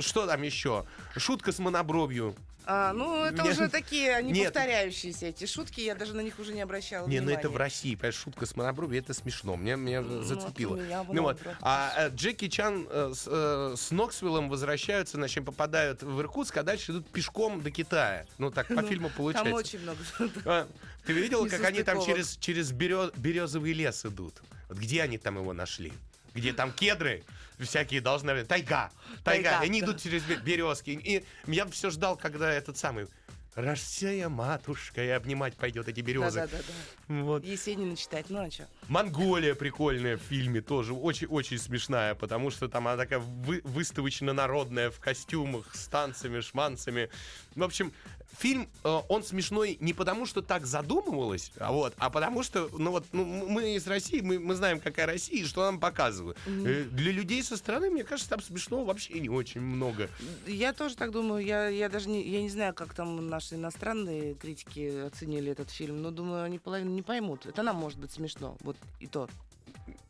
[0.00, 0.84] Что там еще?
[1.16, 2.34] Шутка с монобровью.
[2.70, 3.52] А, ну, это Нет.
[3.54, 4.52] уже такие, они Нет.
[4.52, 7.38] повторяющиеся, эти шутки, я даже на них уже не обращала Не, ну внимания.
[7.38, 10.72] это в России, понимаешь, шутка с монобровью, это смешно, мне, меня зацепило.
[10.72, 15.16] вот у меня ну вот, а э, Джеки Чан э, с, э, с Ноксвиллом возвращаются,
[15.16, 18.26] значит, попадают в Иркутск, а дальше идут пешком до Китая.
[18.36, 19.50] Ну так по фильму получается.
[19.50, 19.98] Там очень много.
[20.44, 20.68] А,
[21.06, 24.34] ты видела, как они там через, через березовый лес идут?
[24.68, 25.90] Вот где они там его нашли?
[26.34, 27.24] Где там кедры
[27.64, 28.48] всякие должны быть?
[28.48, 28.90] Тайга!
[29.24, 29.50] Тайга!
[29.50, 29.86] Тайга, они да.
[29.86, 30.90] идут через бе- березки.
[30.90, 33.06] И я все ждал, когда этот самый
[33.54, 36.40] Россия матушка и обнимать пойдет эти березы.
[36.40, 37.14] Да-да-да.
[37.22, 37.44] Вот.
[37.44, 38.48] Есенина читать, ну а?
[38.86, 45.00] Монголия прикольная в фильме тоже очень-очень смешная, потому что там она такая вы- выставочно-народная в
[45.00, 47.10] костюмах с танцами, шманцами.
[47.56, 47.92] В общем,
[48.36, 52.90] фильм, э, он смешной не потому, что так задумывалось, а вот, а потому что, ну
[52.90, 56.38] вот, ну, мы из России, мы, мы знаем, какая Россия и что нам показывают.
[56.46, 60.08] Э, Для людей со стороны, мне кажется, там смешного вообще не очень много.
[60.46, 61.44] Я тоже так думаю.
[61.44, 66.02] Я, я даже не, я не знаю, как там наши иностранные критики оценили этот фильм,
[66.02, 67.46] но думаю, они половину не поймут.
[67.46, 68.56] Это нам может быть смешно.
[68.60, 69.28] Вот и то.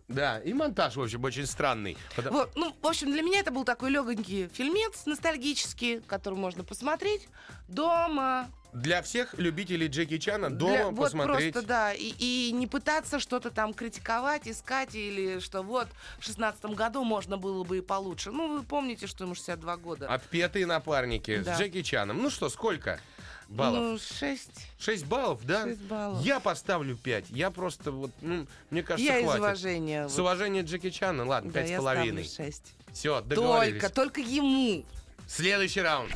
[0.08, 1.96] Да, и монтаж, в общем, очень странный.
[2.16, 6.64] Потому- Вот, ну, в общем, для меня это был такой легонький фильмец ностальгический, который можно
[6.64, 7.28] посмотреть
[7.68, 8.48] дома.
[8.72, 11.52] Для всех любителей Джеки Чана дома Для- вот посмотреть.
[11.54, 16.74] просто, да, и, и не пытаться что-то там критиковать, искать, или что вот в шестнадцатом
[16.74, 18.30] году можно было бы и получше.
[18.30, 20.08] Ну, вы помните, что ему 62 года.
[20.08, 21.54] Отпетые напарники Да.
[21.56, 22.18] с Джеки Чаном.
[22.22, 23.00] Ну что, сколько
[23.48, 23.80] баллов?
[23.80, 24.68] Ну, шесть.
[24.78, 25.64] 6 баллов, да?
[25.64, 26.22] Шесть баллов.
[26.24, 27.30] Я поставлю 5.
[27.30, 29.40] Я просто вот, ну, мне кажется, Я из хватит.
[29.40, 30.08] уважения.
[30.08, 30.20] С вот.
[30.20, 32.24] уважением Джеки Чана, ладно, Да, пять с я половиной.
[32.24, 32.74] ставлю шесть.
[32.92, 33.80] Все, договорились.
[33.80, 34.84] Только, только ему.
[35.26, 36.10] Следующий раунд.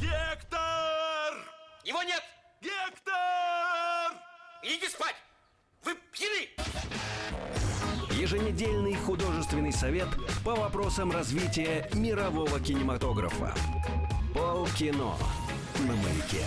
[0.00, 1.34] Гектор!
[1.84, 2.22] Его нет!
[2.60, 3.14] Гектор!
[4.62, 5.16] Идите спать!
[5.84, 6.48] Вы пьяны!
[8.20, 10.08] Еженедельный художественный совет
[10.44, 13.54] по вопросам развития мирового кинематографа.
[14.32, 15.14] Полкино
[15.84, 16.46] на маяке.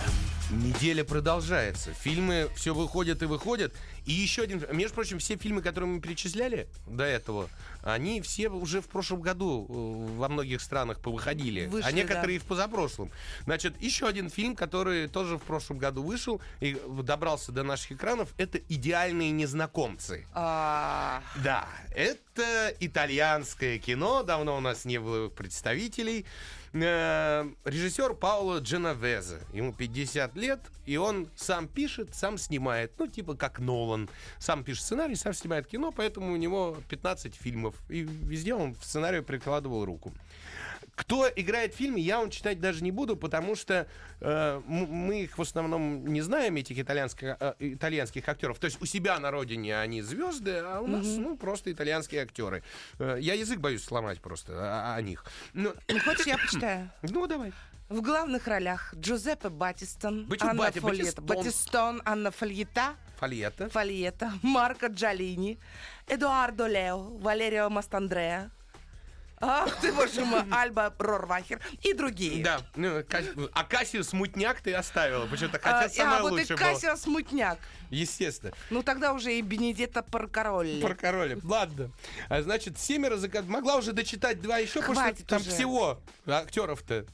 [0.50, 1.94] Неделя продолжается.
[1.94, 3.74] Фильмы все выходят и выходят.
[4.06, 7.50] И еще один, между прочим, все фильмы, которые мы перечисляли до этого,
[7.84, 12.44] они все уже в прошлом году э, во многих странах повыходили, Вышли, а некоторые да.
[12.44, 13.12] и в позапрошлом.
[13.44, 18.34] Значит, еще один фильм, который тоже в прошлом году вышел и добрался до наших экранов,
[18.38, 20.26] это «Идеальные незнакомцы».
[20.34, 26.26] А, Да, это итальянское кино, давно у нас не было представителей.
[26.74, 29.40] Э, Режиссер Пауло Дженовезе.
[29.54, 32.94] Ему 50 лет, и он сам пишет, сам снимает.
[32.98, 34.10] Ну, типа как Нолан.
[34.38, 37.76] Сам пишет сценарий, сам снимает кино, поэтому у него 15 фильмов.
[37.90, 40.14] И везде он в сценарию прикладывал руку.
[40.98, 43.88] Кто играет в фильме, я вам читать даже не буду, потому что
[44.20, 48.58] э, мы их в основном не знаем, этих итальянских, э, итальянских актеров.
[48.58, 52.64] То есть у себя на родине они звезды, а у нас ну, просто итальянские актеры.
[52.98, 55.24] Э, я язык боюсь сломать просто о, о них.
[55.54, 56.90] Ну, ну, хочешь, я почитаю?
[57.04, 57.54] ну, давай.
[57.90, 61.38] В главных ролях Джузеппе Баттистон, Бати- Анна Бати- Фольета, Батистон.
[61.38, 63.70] Батистон, Анна Фольета, Фольета.
[63.70, 65.60] Фольета, Марко Джалини,
[66.08, 68.50] Эдуардо Лео, Валерио Мастандреа,
[69.40, 72.44] Ах ты, боже мой, Альба Рорвахер и другие.
[72.44, 73.04] Да, ну,
[73.54, 76.66] а Кассию Смутняк ты оставила, почему-то хотя А, самое а, вот и лучшее было.
[76.66, 77.60] Кассио Смутняк.
[77.92, 78.54] Естественно.
[78.72, 80.82] Ну тогда уже и Бенедетта Паркаролли.
[80.82, 81.38] Про короля.
[81.44, 81.92] Ладно.
[82.30, 83.46] А, значит, семеро закат...
[83.46, 85.52] Могла уже дочитать два еще, потому что Хватит там уже.
[85.52, 87.06] всего актеров-то.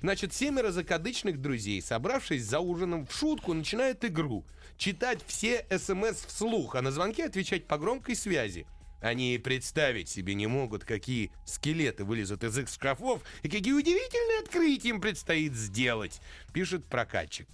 [0.00, 4.44] Значит, семеро закадычных друзей, собравшись за ужином в шутку, начинают игру.
[4.76, 8.66] Читать все СМС вслух, а на звонки отвечать по громкой связи.
[9.00, 14.88] Они представить себе не могут, какие скелеты вылезут из их шкафов и какие удивительные открытия
[14.90, 16.20] им предстоит сделать,
[16.52, 17.46] пишет прокатчик.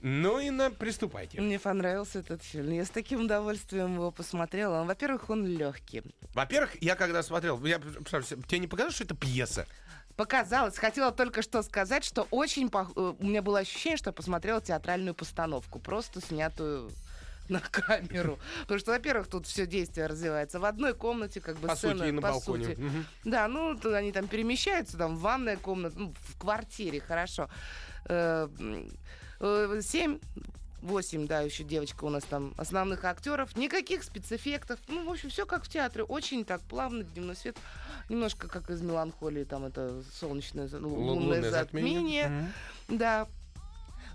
[0.00, 1.40] Ну и на приступайте.
[1.40, 2.72] Мне понравился этот фильм.
[2.72, 4.82] Я с таким удовольствием его посмотрела.
[4.84, 6.02] Во-первых, он легкий.
[6.34, 9.64] Во-первых, я когда смотрел, я, тебе не показалось, что это пьеса?
[10.16, 10.76] Показалось.
[10.76, 12.66] Хотела только что сказать, что очень...
[12.66, 16.90] пох- э, У меня было ощущение, что я посмотрела театральную постановку, просто снятую
[17.52, 18.38] на камеру.
[18.62, 22.08] Потому что, во-первых, тут все действие развивается в одной комнате, как бы По сцена, сути,
[22.08, 22.64] и на по балконе.
[22.64, 22.78] сути.
[23.24, 27.48] Да, ну, они там перемещаются, там, в ванная комната, ну, в квартире, хорошо.
[28.06, 28.48] Э,
[29.40, 30.18] э, Семь,
[30.80, 33.56] восемь, да, еще девочка у нас там, основных актеров.
[33.56, 34.80] Никаких спецэффектов.
[34.88, 36.02] Ну, в общем, все как в театре.
[36.04, 37.56] Очень так плавно, дневной свет.
[38.08, 42.28] Немножко как из меланхолии, там, это солнечное, за- ну, Лу- лунное, затмение.
[42.28, 42.98] Мгм.
[42.98, 43.28] Да.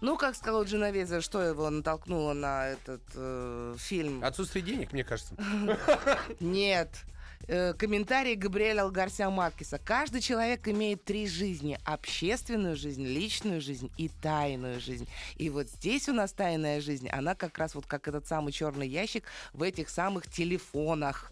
[0.01, 4.23] Ну, как сказал Дженовезе, что его натолкнуло на этот э, фильм?
[4.23, 5.35] Отсутствие денег, мне кажется.
[6.39, 6.89] Нет.
[7.47, 9.79] Э, комментарий Габриэля Гарсия Маркеса.
[9.83, 11.79] Каждый человек имеет три жизни.
[11.85, 15.07] Общественную жизнь, личную жизнь и тайную жизнь.
[15.37, 18.87] И вот здесь у нас тайная жизнь, она как раз вот как этот самый черный
[18.87, 21.31] ящик в этих самых телефонах.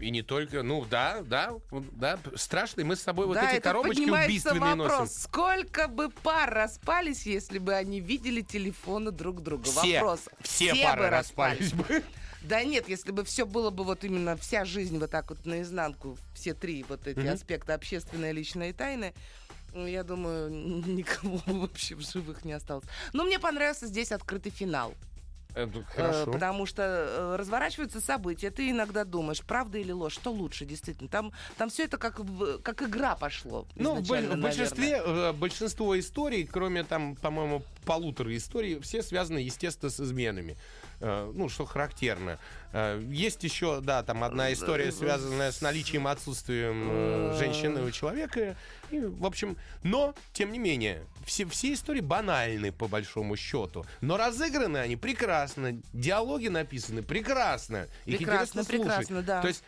[0.00, 2.84] И не только, ну да, да, вот, да, страшный.
[2.84, 5.14] Мы с собой вот да, эти это коробочки убийственные вопрос, носим.
[5.20, 9.64] сколько бы пар распались, если бы они видели телефоны друг друга?
[9.64, 10.20] Все, вопрос.
[10.42, 12.02] все, бы пары распались бы.
[12.42, 16.16] Да нет, если бы все было бы вот именно вся жизнь вот так вот наизнанку,
[16.34, 17.30] все три вот эти Мгм.
[17.30, 19.14] аспекта, общественное, личное и тайное,
[19.72, 20.50] ну, я думаю,
[20.86, 22.84] никого бы вообще в живых не осталось.
[23.12, 24.94] Но мне понравился здесь открытый финал.
[25.56, 26.32] Это Э, Хорошо.
[26.32, 31.08] Потому что э, разворачиваются события, ты иногда думаешь, правда или ложь, что лучше, действительно.
[31.08, 32.20] Там, там все это как,
[32.62, 33.66] как игра пошло.
[33.74, 39.98] Ну, в, большинстве, э, большинство историй, кроме там, по-моему, полутора историй, все связаны, естественно, с
[39.98, 40.56] изменами.
[41.00, 42.38] Э, Ну, что характерно.
[42.72, 47.90] Э, Есть еще, да, там одна история, связанная с наличием и отсутствием э, женщины у
[47.90, 48.56] человека.
[48.90, 53.84] И, в общем, но, тем не менее, все, все истории банальны, по большому счету.
[54.00, 55.80] Но разыграны они прекрасно.
[55.92, 57.88] Диалоги написаны прекрасно.
[58.04, 58.82] Их Прекрасно, слушать.
[58.82, 59.42] прекрасно, да.
[59.42, 59.62] То есть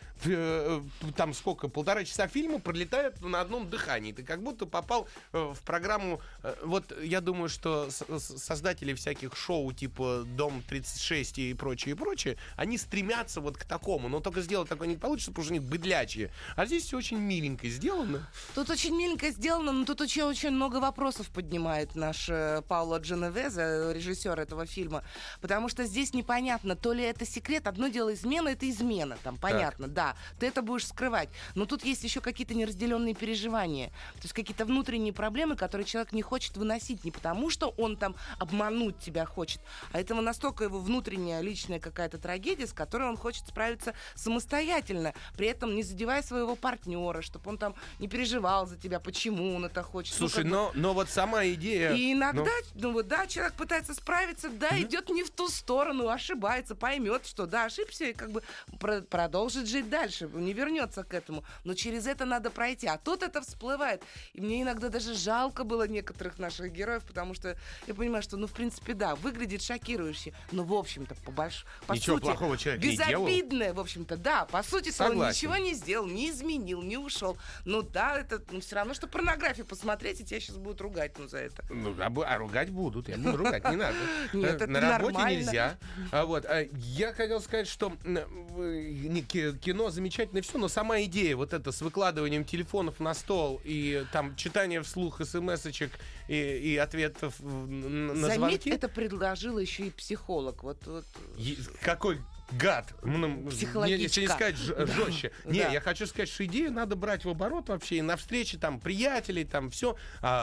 [1.15, 4.11] там сколько, полтора часа фильма пролетают на одном дыхании.
[4.11, 6.21] Ты как будто попал э, в программу.
[6.43, 12.37] э, Вот я думаю, что создатели всяких шоу типа Дом 36 и прочее, и прочее,
[12.55, 14.09] они стремятся вот к такому.
[14.09, 16.31] Но только сделать такое не получится, потому что у них быдлячие.
[16.55, 18.27] А здесь все очень миленько сделано.
[18.55, 23.93] Тут очень миленько сделано, но тут очень, очень много вопросов поднимает наш э, Пауло Дженовезе,
[23.93, 25.03] режиссер этого фильма.
[25.41, 29.87] Потому что здесь непонятно, то ли это секрет, одно дело измена, это измена, там, понятно,
[29.87, 30.08] да,
[30.39, 31.29] ты это будешь скрывать.
[31.55, 36.21] Но тут есть еще какие-то неразделенные переживания, то есть какие-то внутренние проблемы, которые человек не
[36.21, 41.41] хочет выносить, не потому что он там обмануть тебя хочет, а это настолько его внутренняя
[41.41, 47.21] личная какая-то трагедия, с которой он хочет справиться самостоятельно, при этом не задевая своего партнера,
[47.21, 50.15] чтобы он там не переживал за тебя, почему он это хочет.
[50.19, 51.93] Ну, Слушай, бы- но, но вот сама идея...
[51.93, 56.09] и иногда, ну, ну, вот, да, человек пытается справиться, да, идет не в ту сторону,
[56.09, 58.43] ошибается, поймет, что да, ошибся, и как бы
[58.79, 61.43] про- продолжит жить дальше, не вернется к этому.
[61.63, 62.87] Но через это надо пройти.
[62.87, 64.03] А тут это всплывает.
[64.33, 67.57] И мне иногда даже жалко было некоторых наших героев, потому что
[67.87, 70.33] я понимаю, что, ну, в принципе, да, выглядит шокирующе.
[70.51, 71.65] Но, в общем-то, по, больш...
[71.87, 73.25] по Ничего сути, плохого человек не делал.
[73.25, 74.45] безобидное, в общем-то, да.
[74.45, 75.37] По сути, он Согласен.
[75.37, 77.37] ничего не сделал, не изменил, не ушел.
[77.65, 81.27] Ну да, это ну, все равно, что порнографию посмотреть, и тебя сейчас будут ругать ну,
[81.27, 81.63] за это.
[81.69, 83.95] Ну, а, а ругать будут, я буду ругать, не надо.
[84.33, 85.77] Нет, Э, это На работе нельзя.
[86.11, 88.25] А вот, а я хотел сказать, что э,
[88.57, 89.57] не, ки-
[89.89, 94.35] кино замечательное все, но сама идея вот это с выкладыванием телефонов на стол и там
[94.35, 95.91] читание вслух смс-очек
[96.27, 98.69] и, и ответов на Заметь, звонки.
[98.69, 100.63] это предложил еще и психолог.
[100.63, 101.05] Вот, вот.
[101.37, 102.19] Е- Какой
[102.51, 102.93] гад.
[103.03, 105.31] Мне если не сказать ж- жестче.
[105.45, 108.79] Не, я хочу сказать, что идею надо брать в оборот вообще и на встрече там
[108.79, 109.95] приятелей, там все.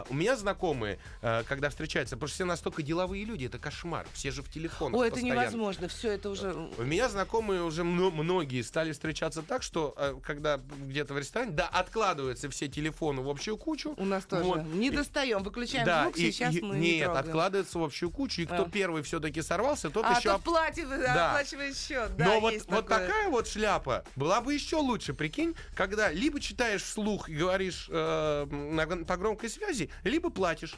[0.08, 4.06] у меня знакомые, э, когда встречаются, потому что все настолько деловые люди, это кошмар.
[4.12, 5.40] Все же в телефонах Ой, это постоянно.
[5.40, 5.88] невозможно.
[5.88, 6.52] Все, это уже.
[6.78, 11.52] У меня знакомые уже мно- многие стали встречаться так, что э, когда где-то в ресторане,
[11.52, 13.94] да, откладываются все телефоны в общую кучу.
[13.96, 14.44] У нас тоже.
[14.44, 14.62] Вот.
[14.64, 17.26] Не достаем, выключаем да, звук, и- сейчас и- мы не нет, трогаем.
[17.26, 18.68] откладывается в общую кучу, и кто А.
[18.70, 21.30] первый все-таки сорвался, тот А, еще тот платит, Да.
[21.30, 21.95] оплачивает счет.
[22.16, 23.06] Да, Но вот, вот такое.
[23.06, 28.46] такая вот шляпа была бы еще лучше, прикинь, когда либо читаешь вслух и говоришь э,
[28.46, 30.74] на, по громкой связи, либо платишь.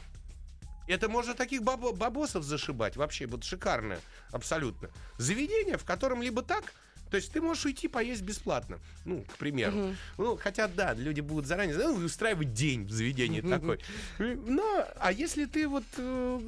[0.87, 2.95] Это можно таких бабо- бабосов зашибать.
[2.97, 3.99] Вообще, вот шикарно,
[4.31, 4.89] абсолютно.
[5.19, 6.73] Заведение, в котором либо так,
[7.09, 9.95] то есть ты можешь уйти поесть бесплатно, ну, к примеру.
[10.17, 13.79] Ну, хотя, да, люди будут заранее ну, устраивать день в заведении такой.
[14.17, 16.39] Но, а если ты вот, э,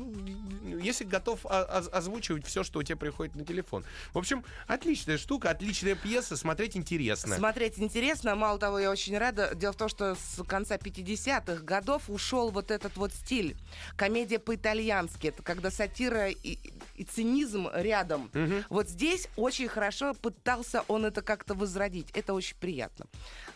[0.82, 3.84] если готов озвучивать все, что у тебя приходит на телефон.
[4.14, 7.36] В общем, отличная штука, отличная пьеса, смотреть интересно.
[7.36, 8.36] Смотреть интересно.
[8.36, 9.54] Мало того, я очень рада.
[9.56, 13.56] Дело в том, что с конца 50-х годов ушел вот этот вот стиль.
[13.96, 15.28] Комедия по-итальянски.
[15.28, 16.60] Это когда сатира и,
[17.02, 18.30] и цинизм рядом.
[18.70, 22.08] Вот здесь очень хорошо пытался он это как-то возродить.
[22.14, 23.06] Это очень приятно.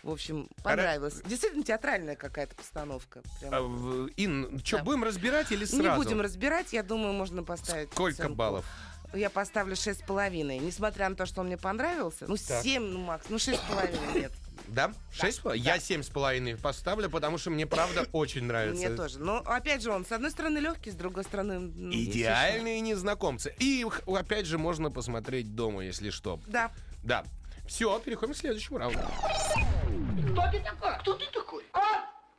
[0.02, 1.22] В общем, понравилось.
[1.26, 3.22] Действительно театральная какая-то постановка.
[3.40, 3.54] Прям.
[3.54, 4.84] А, Ин, что, Да.
[4.84, 5.84] будем разбирать или сразу?
[5.84, 7.92] Не будем разбирать, я думаю, можно поставить.
[7.92, 8.36] Сколько оценку.
[8.36, 8.66] баллов?
[9.14, 10.58] Я поставлю шесть с половиной.
[10.58, 12.26] Несмотря на то, что он мне понравился.
[12.28, 12.64] Ну, Так.
[12.64, 13.28] семь, ну, макс.
[13.30, 14.32] Ну, шесть с половиной нет.
[14.68, 14.92] Да?
[15.12, 15.42] Шесть?
[15.56, 18.88] Я семь с половиной поставлю, потому что мне правда очень нравится.
[18.88, 19.20] Мне тоже.
[19.20, 21.72] Но, опять же, он с одной стороны легкий, с другой стороны...
[21.92, 23.56] Идеальные незнакомцы.
[23.60, 26.40] И их, опять же можно посмотреть дома, если что.
[26.48, 26.72] Да.
[27.04, 27.24] Да.
[27.68, 29.00] Все, переходим к следующему раунду.
[29.00, 31.00] Кто ты такой?
[31.00, 31.64] Кто ты такой?
[31.74, 31.80] А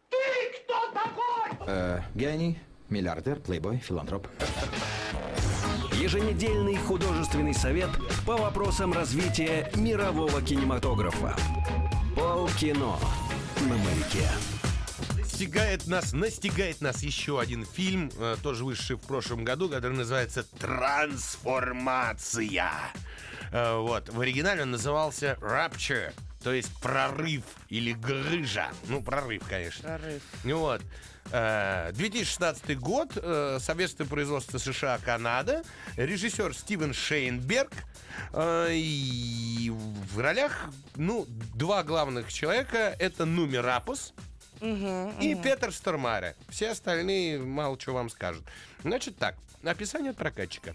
[0.08, 0.16] ты
[0.64, 1.66] кто такой?
[1.66, 2.58] Э, гений,
[2.88, 4.28] миллиардер, плейбой, филантроп.
[5.92, 7.90] Еженедельный художественный совет
[8.26, 11.34] по вопросам развития мирового кинематографа.
[12.16, 12.98] Полкино
[13.68, 14.26] на маяке.
[15.26, 20.42] Стигает нас, настигает нас еще один фильм, э, тоже вышедший в прошлом году, который называется
[20.58, 22.72] «Трансформация».
[23.52, 28.68] Э, вот, в оригинале он назывался «Rapture», то есть «прорыв» или «грыжа».
[28.88, 29.86] Ну, прорыв, конечно.
[29.86, 30.22] Прорыв.
[30.42, 30.80] Вот.
[31.32, 35.62] Э, 2016 год, э, совместное производство США-Канада,
[35.96, 37.72] режиссер Стивен Шейнберг,
[38.32, 44.14] э, и в ролях, ну, два главных человека, это Нуми Рапус
[44.60, 46.34] и Петер Стормаре.
[46.48, 48.44] Все остальные мало что вам скажут.
[48.82, 50.74] Значит так, описание от прокатчика.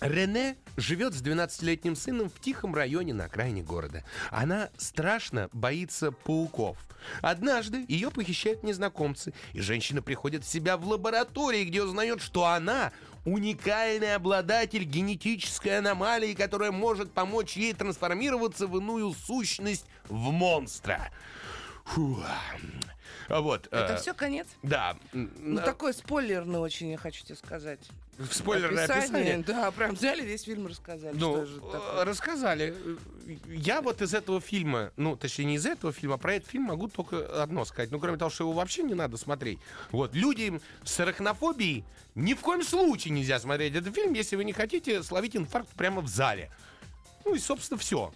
[0.00, 4.04] Рене живет с 12-летним сыном в тихом районе на окраине города.
[4.30, 6.78] Она страшно боится пауков.
[7.20, 12.92] Однажды ее похищают незнакомцы, и женщина приходит в себя в лаборатории, где узнает, что она
[13.24, 21.10] уникальный обладатель генетической аномалии, которая может помочь ей трансформироваться в иную сущность в монстра.
[21.84, 22.22] Фу.
[23.28, 23.66] А Вот.
[23.68, 24.46] Это э, все конец?
[24.62, 24.96] Да.
[25.12, 27.80] Ну, М, такой спойлерный очень, я хочу тебе сказать.
[28.30, 29.38] Спойлерное описание.
[29.38, 31.16] Да, прям взяли весь фильм, рассказали.
[31.16, 32.74] Ну, что же э, рассказали.
[33.48, 36.64] Я вот из этого фильма, ну, точнее, не из этого фильма, а про этот фильм
[36.64, 37.90] могу только одно сказать.
[37.90, 39.58] Ну, кроме того, что его вообще не надо смотреть.
[39.90, 44.52] Вот, людям с арахнофобией ни в коем случае нельзя смотреть этот фильм, если вы не
[44.52, 46.50] хотите словить инфаркт прямо в зале.
[47.24, 48.12] Ну и, собственно, все.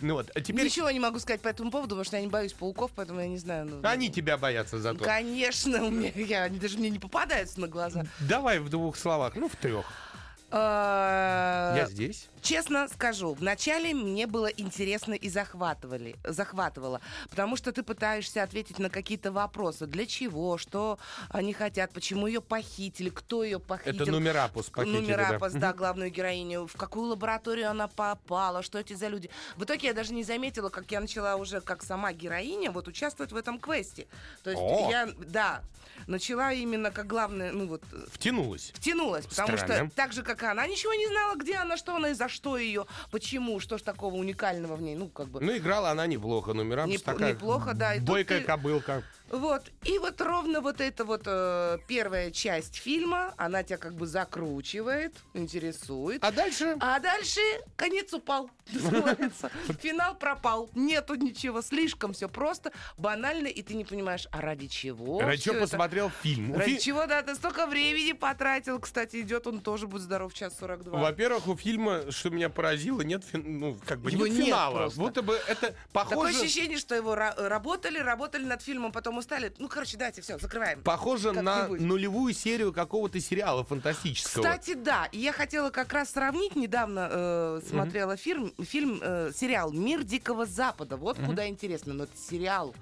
[0.00, 2.28] Ну вот, а теперь Ничего не могу сказать по этому поводу, потому что я не
[2.28, 3.64] боюсь пауков, поэтому я не знаю.
[3.66, 5.02] ну, они тебя боятся зато.
[5.02, 8.04] Конечно, у меня, я, они даже мне не попадаются на глаза.
[8.20, 9.86] Давай в двух словах, ну, в трех.
[10.50, 12.28] А, Я здесь.
[12.46, 18.88] Честно скажу, вначале мне было интересно и захватывали, захватывало, потому что ты пытаешься ответить на
[18.88, 19.88] какие-то вопросы.
[19.88, 24.00] Для чего, что они хотят, почему ее похитили, кто ее похитил.
[24.00, 25.00] Это Нумерапус похитили, да.
[25.00, 26.68] Нумерапус, да, главную героиню.
[26.68, 29.28] В какую лабораторию она попала, что эти за люди.
[29.56, 33.32] В итоге я даже не заметила, как я начала уже, как сама героиня, вот участвовать
[33.32, 34.06] в этом квесте.
[34.44, 34.88] То есть О!
[34.88, 35.62] я, да,
[36.06, 37.82] начала именно как главная, ну вот,
[38.12, 38.70] Втянулась.
[38.72, 39.88] втянулась, потому Странно.
[39.88, 42.28] что так же, как и она, ничего не знала, где она, что она и за
[42.28, 45.40] что ее, почему, что ж такого уникального в ней, ну, как бы...
[45.40, 49.02] Ну, играла она неплохо, но Мирамс Неп- такая неплохо, да, и бойкая ты- кобылка.
[49.30, 49.70] Вот.
[49.84, 55.14] И вот ровно вот эта вот э, первая часть фильма, она тебя как бы закручивает,
[55.34, 56.24] интересует.
[56.24, 56.76] А дальше...
[56.80, 57.40] А дальше
[57.76, 58.50] конец упал.
[58.72, 59.50] называется.
[59.80, 60.70] Финал пропал.
[60.74, 61.62] Нету ничего.
[61.62, 65.20] Слишком все просто, банально, и ты не понимаешь, а ради чего?
[65.20, 66.54] Ради чего посмотрел фильм?
[66.54, 68.80] Ради чего, да, ты столько времени потратил.
[68.80, 70.98] Кстати, идет он тоже, будет здоров, час 42.
[70.98, 74.90] Во-первых, у фильма, что меня поразило, нет, ну, как бы нет финала.
[74.96, 76.40] Будто бы это Такое похоже...
[76.40, 79.52] ощущение, что его ра- работали, работали над фильмом, потом устали.
[79.58, 80.82] Ну, короче, давайте, все, закрываем.
[80.82, 84.42] Похоже на нулевую серию какого-то сериала фантастического.
[84.42, 85.06] Кстати, да.
[85.12, 86.56] И я хотела как раз сравнить.
[86.56, 90.96] Недавно э, смотрела фильм, фильм э, сериал «Мир Дикого Запада».
[90.96, 91.94] Вот куда интересно.
[91.94, 92.74] Но это сериал.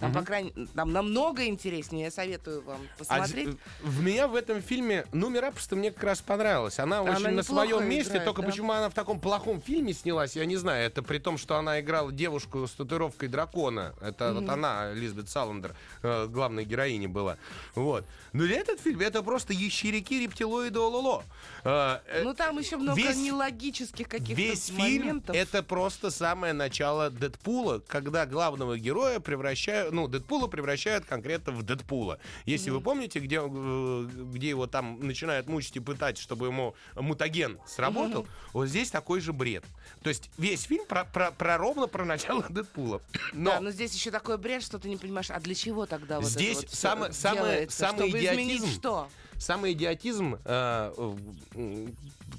[0.00, 2.06] Там, по крайней там намного интереснее.
[2.06, 3.50] Я советую вам А посмотреть.
[3.50, 6.78] з- в меня в этом фильме, ну, Мирапуста мне как раз понравилась.
[6.80, 8.48] Она, Она очень на своем месте, играет, только да.
[8.48, 10.86] почему она в таком плохом фильме снялась, я не знаю.
[10.86, 13.94] Это при том, что она играла девушку с татуировкой дракона.
[14.00, 17.36] Это вот она, Лизбет Саландер, э, главной героиней была.
[17.74, 18.04] Вот.
[18.32, 21.22] Но этот фильм, это просто ящерики, рептилоиды, ололо.
[21.64, 25.36] Э, Ну, там еще много весь- нелогических каких-то Весь фильм моментов.
[25.36, 32.18] это просто самое начало Дэдпула, когда главного героя превращают, ну, Дэдпула превращают конкретно в Дэдпула.
[32.46, 37.58] Если вы помните, где, э, где его там начинают мучить и пытать, чтобы ему мутаген
[37.66, 39.64] сработал, вот здесь такой же бред.
[40.02, 43.00] То есть весь фильм про, про, про ровно про начало Дэдпула.
[43.32, 46.20] Но Да, но здесь еще такой бред, что ты не понимаешь, а для чего тогда
[46.20, 47.78] вот Здесь это вот самое- самое- делается?
[47.78, 48.78] самый Чтобы изменить идиотизм.
[48.80, 49.08] что?
[49.42, 50.92] Самый идиотизм э,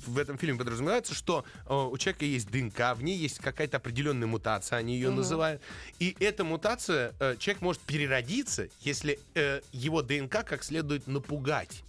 [0.06, 4.26] в- этом фильме подразумевается, что э, у человека есть ДНК, в ней есть какая-то определенная
[4.26, 5.62] мутация, они ее называют.
[6.00, 11.84] И эта мутация, э, человек может переродиться, если э, его ДНК как следует напугать.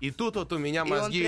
[0.00, 1.22] И тут вот у меня И мозги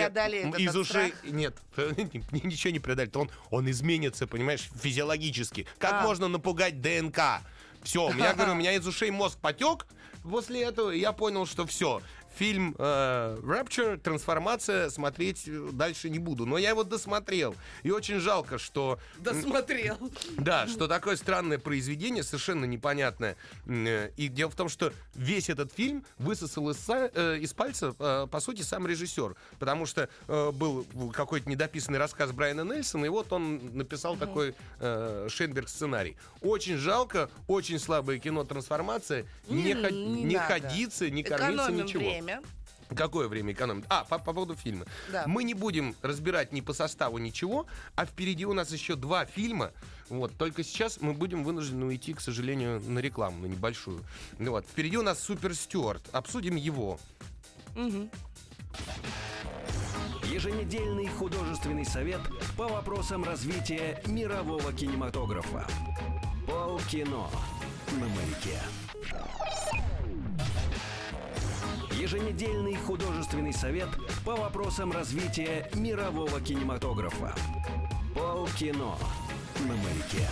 [0.59, 1.15] из ушей...
[1.15, 1.25] страх?
[1.25, 1.57] Нет,
[2.33, 3.17] ничего не преодолеет.
[3.17, 5.67] Он, он изменится, понимаешь, физиологически.
[5.79, 6.03] Как А.
[6.03, 7.41] можно напугать ДНК?
[7.83, 9.87] Все, у меня, говорю, у меня из ушей мозг потек.
[10.23, 12.03] После этого я понял, что все.
[12.41, 16.47] Фильм э, Rapture, трансформация, смотреть э, дальше не буду.
[16.47, 17.55] Но я его досмотрел.
[17.83, 19.99] И очень жалко, что Досмотрел.
[20.39, 23.37] да, что такое странное произведение, совершенно непонятное.
[23.67, 28.27] Э, И дело в том, что весь этот фильм высосал из, э, из пальца, э,
[28.31, 29.35] по сути, сам режиссер.
[29.59, 35.27] Потому что э, был какой-то недописанный рассказ Брайана Нельсона, и вот он написал такой э,
[35.29, 36.17] Шейнберг сценарий.
[36.41, 39.27] Очень жалко, очень слабое кино «Трансформация».
[39.47, 42.01] Не, Не- не не ходиться, не кормиться, Экономим ничего.
[42.01, 42.30] время.
[42.95, 43.85] Какое время экономить?
[43.89, 44.85] А, по, по поводу фильма.
[45.13, 45.25] Да.
[45.27, 49.73] Мы не будем разбирать ни по составу ничего, а впереди у нас еще два фильма.
[50.09, 54.03] Вот, только сейчас мы будем вынуждены уйти, к сожалению, на рекламу, на небольшую.
[54.39, 56.03] Вот, впереди у нас Супер Стюарт.
[56.13, 56.99] Обсудим его.
[60.25, 62.21] Еженедельный художественный совет
[62.57, 65.67] по вопросам развития мирового кинематографа.
[66.47, 67.29] Полкино
[67.93, 68.59] на маяке.
[72.01, 73.91] Еженедельный художественный совет
[74.25, 77.35] по вопросам развития мирового кинематографа.
[78.15, 78.97] Полкино
[79.69, 80.27] на маяке.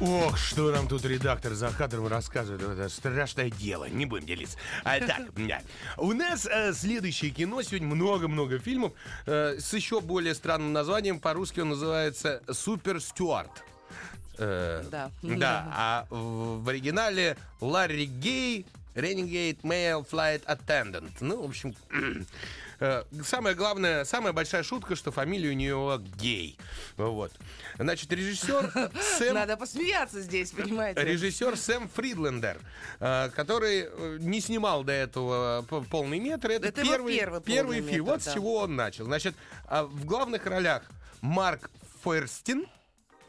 [0.00, 2.62] Ох, что нам тут редактор за кадром рассказывает.
[2.62, 3.86] Это страшное дело.
[3.86, 4.56] Не будем делиться.
[4.82, 5.28] А, так,
[5.98, 7.60] у нас э, следующее кино.
[7.60, 8.94] Сегодня много-много фильмов
[9.26, 11.20] э, с еще более странным названием.
[11.20, 13.62] По-русски он называется «Супер Стюарт».
[14.38, 15.10] Э, Да.
[15.20, 18.64] Да, а в, в оригинале Ларри Гей,
[18.94, 21.12] Renegade Male Flight Attendant.
[21.20, 21.74] Ну, в общем,
[22.80, 26.58] э, самое главное, самая большая шутка, что фамилия у нее Гей.
[26.96, 27.32] Вот.
[27.78, 31.02] Значит, режиссер Сэм Надо посмеяться здесь, понимаете?
[31.04, 32.58] Режиссер Сэм Фридлендер,
[32.98, 36.50] э, который э, не снимал до этого полный метр.
[36.50, 37.86] Это, Это первый, первый первый фильм.
[37.86, 38.34] метр, Вот с да.
[38.34, 39.04] чего он начал.
[39.04, 39.34] Значит,
[39.66, 40.82] а, в главных ролях
[41.20, 41.70] Марк
[42.04, 42.66] Ферстин.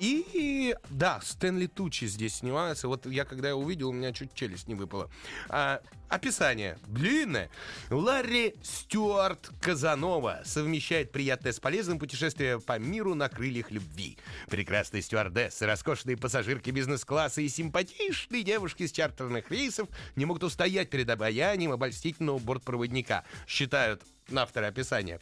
[0.02, 2.88] И, да, Стэнли Тучи здесь снимается.
[2.88, 5.12] Вот я, когда я увидел, у меня чуть челюсть не выпала.
[5.48, 5.80] А,
[6.12, 7.50] описание длинное.
[7.90, 14.18] Ларри Стюарт Казанова совмещает приятное с полезным путешествие по миру на крыльях любви.
[14.50, 21.10] Прекрасные стюардессы, роскошные пассажирки бизнес-класса и симпатичные девушки с чартерных рейсов не могут устоять перед
[21.10, 24.04] обаянием обольстительного бортпроводника, считают
[24.38, 25.20] авторы описания.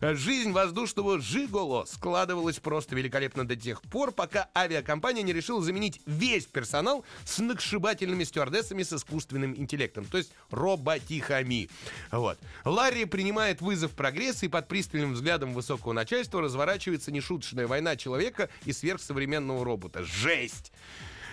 [0.00, 6.46] Жизнь воздушного «Жиголо» складывалась просто великолепно до тех пор, пока авиакомпания не решила заменить весь
[6.46, 11.68] персонал с сногсшибательными стюардессами с искусственным интеллектом, то есть роботихами.
[12.10, 12.38] Вот.
[12.64, 18.72] Ларри принимает вызов прогресса и под пристальным взглядом высокого начальства разворачивается нешуточная война человека и
[18.72, 20.02] сверхсовременного робота.
[20.04, 20.72] Жесть!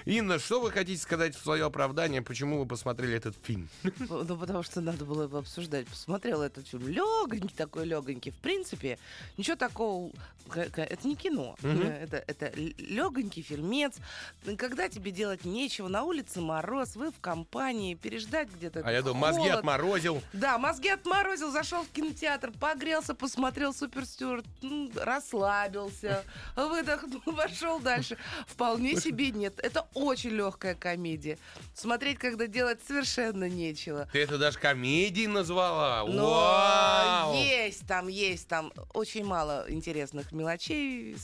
[0.06, 3.70] Инна, что вы хотите сказать в свое оправдание, почему вы посмотрели этот фильм?
[4.00, 5.88] Ну, потому что надо было его обсуждать.
[5.88, 6.88] Посмотрела этот фильм.
[6.88, 8.32] Легонький такой, легонький.
[8.32, 8.98] В принципе,
[9.38, 10.12] ничего такого...
[10.56, 11.56] Это не кино.
[11.62, 13.96] Это, это легонький фильмец.
[14.58, 19.34] Когда тебе делать нечего, на улице мороз, вы в компании, переждать где-то А я думаю,
[19.34, 20.24] мозги отморозил.
[20.34, 26.24] Да, мозги отморозил, зашел в кинотеатр, погрелся, посмотрел Супер Стюарт, м, расслабился,
[26.56, 28.18] выдохнул, пошел дальше.
[28.48, 29.60] Вполне себе нет.
[29.60, 31.38] Это очень легкая комедия.
[31.74, 34.08] Смотреть, когда делать совершенно нечего.
[34.12, 36.06] Ты это даже комедией назвала?
[36.08, 37.34] Но Вау!
[37.36, 41.18] есть там, есть там очень мало интересных мелочей.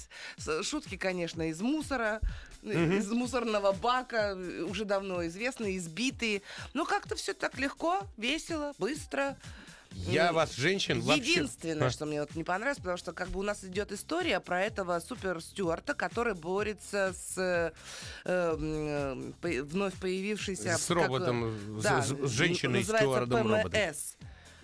[0.64, 2.20] Шутки, конечно, из мусора,
[2.64, 6.42] из мусорного бака, э, уже давно известные, избитые.
[6.74, 9.38] Но как-то все так легко, весело, быстро.
[9.96, 11.32] Я вас, женщин, вообще...
[11.32, 14.62] Единственное, что мне вот не понравилось, потому что как бы у нас идет история про
[14.62, 17.72] этого супер Стюарта, который борется с э,
[18.26, 23.72] э, по- вновь появившейся С как, роботом, э, с- да, с- с женщиной, стюардом, роботом.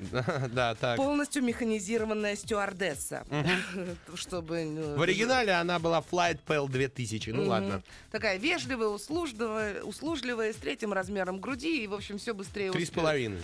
[0.51, 0.97] Да, так.
[0.97, 3.23] Полностью механизированная стюардесса.
[4.15, 4.95] Чтобы...
[4.97, 7.29] В оригинале она была Flight Pal 2000.
[7.29, 7.83] Ну ладно.
[8.09, 12.89] Такая вежливая, услужливая, услужливая, с третьим размером груди, и, в общем, все быстрее Три с
[12.89, 13.41] половиной.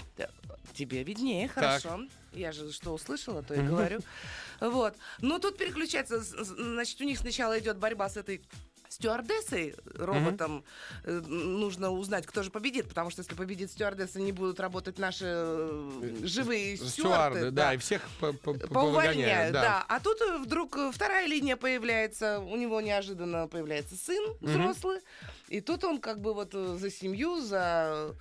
[0.67, 1.81] Да, Тебе виднее, Так.
[1.81, 2.01] хорошо.
[2.33, 3.99] Я же что услышала, то и говорю.
[4.59, 4.95] Вот.
[5.21, 8.41] Ну, тут переключается, значит, у них сначала идет борьба с этой
[8.89, 10.63] стюардессой, роботом.
[11.03, 15.25] Э, Нужно узнать, кто же победит, потому что если победит стюардесса, не будут работать наши
[15.27, 16.89] э, живые стюарды.
[16.91, 19.85] Стюарды, да, и всех по- по- по- Поувольняют, повыгоняют, да.
[19.87, 25.01] А тут э, вдруг э, вторая линия появляется, у него неожиданно появляется сын взрослый,
[25.49, 28.15] и тут он как бы вот э, за семью, за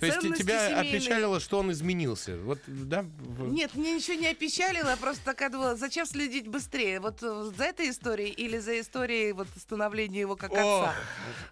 [0.00, 0.96] То есть тебя семейные.
[0.96, 2.36] опечалило, что он изменился.
[2.38, 3.04] Вот, да?
[3.38, 7.00] Нет, мне ничего не опечалило, я просто такая думала, зачем следить быстрее?
[7.00, 10.94] Вот э, за этой историей или за историей вот становления его как О, отца?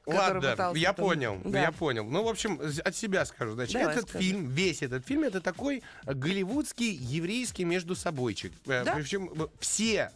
[0.05, 1.61] который Ладно, пытался я там- понял, Да.
[1.63, 2.05] я понял.
[2.05, 3.53] Ну, в общем, от себя скажу.
[3.55, 4.25] Значит, Давай, этот скажи.
[4.25, 8.53] фильм, весь этот фильм, это такой э, голливудский еврейский между собойчик.
[8.67, 8.95] Э, Да?
[8.95, 9.31] Причем
[9.61, 10.11] все,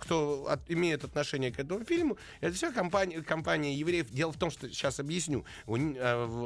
[0.00, 4.10] кто от- имеет отношение к этому фильму, это все компания, компания евреев.
[4.10, 5.44] Дело в том, что сейчас объясню.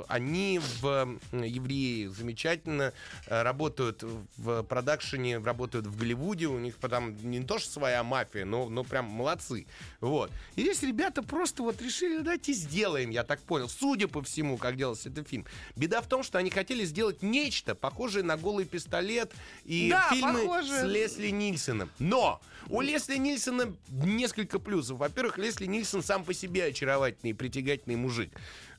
[0.08, 2.92] Они в евреи замечательно
[3.26, 4.02] э, работают
[4.36, 6.46] в продакшене, работают в Голливуде.
[6.46, 9.66] У них там не то, что своя мафия, но, но прям молодцы.
[10.00, 10.30] Вот.
[10.56, 13.68] И здесь ребята просто вот решили, давайте сделаем, я так понял.
[13.68, 15.46] Судя по всему, как делался этот фильм.
[15.76, 19.32] Беда в том, что они хотели сделать нечто похожее на голый пистолет
[19.64, 20.80] и Да, фильмы похоже.
[20.80, 21.90] с Лесли Нильсоном.
[21.98, 24.98] Но у Лесли Нильсона несколько плюсов.
[24.98, 28.30] Во-первых, Лесли Нильсон сам по себе очаровательный, притягательный мужик.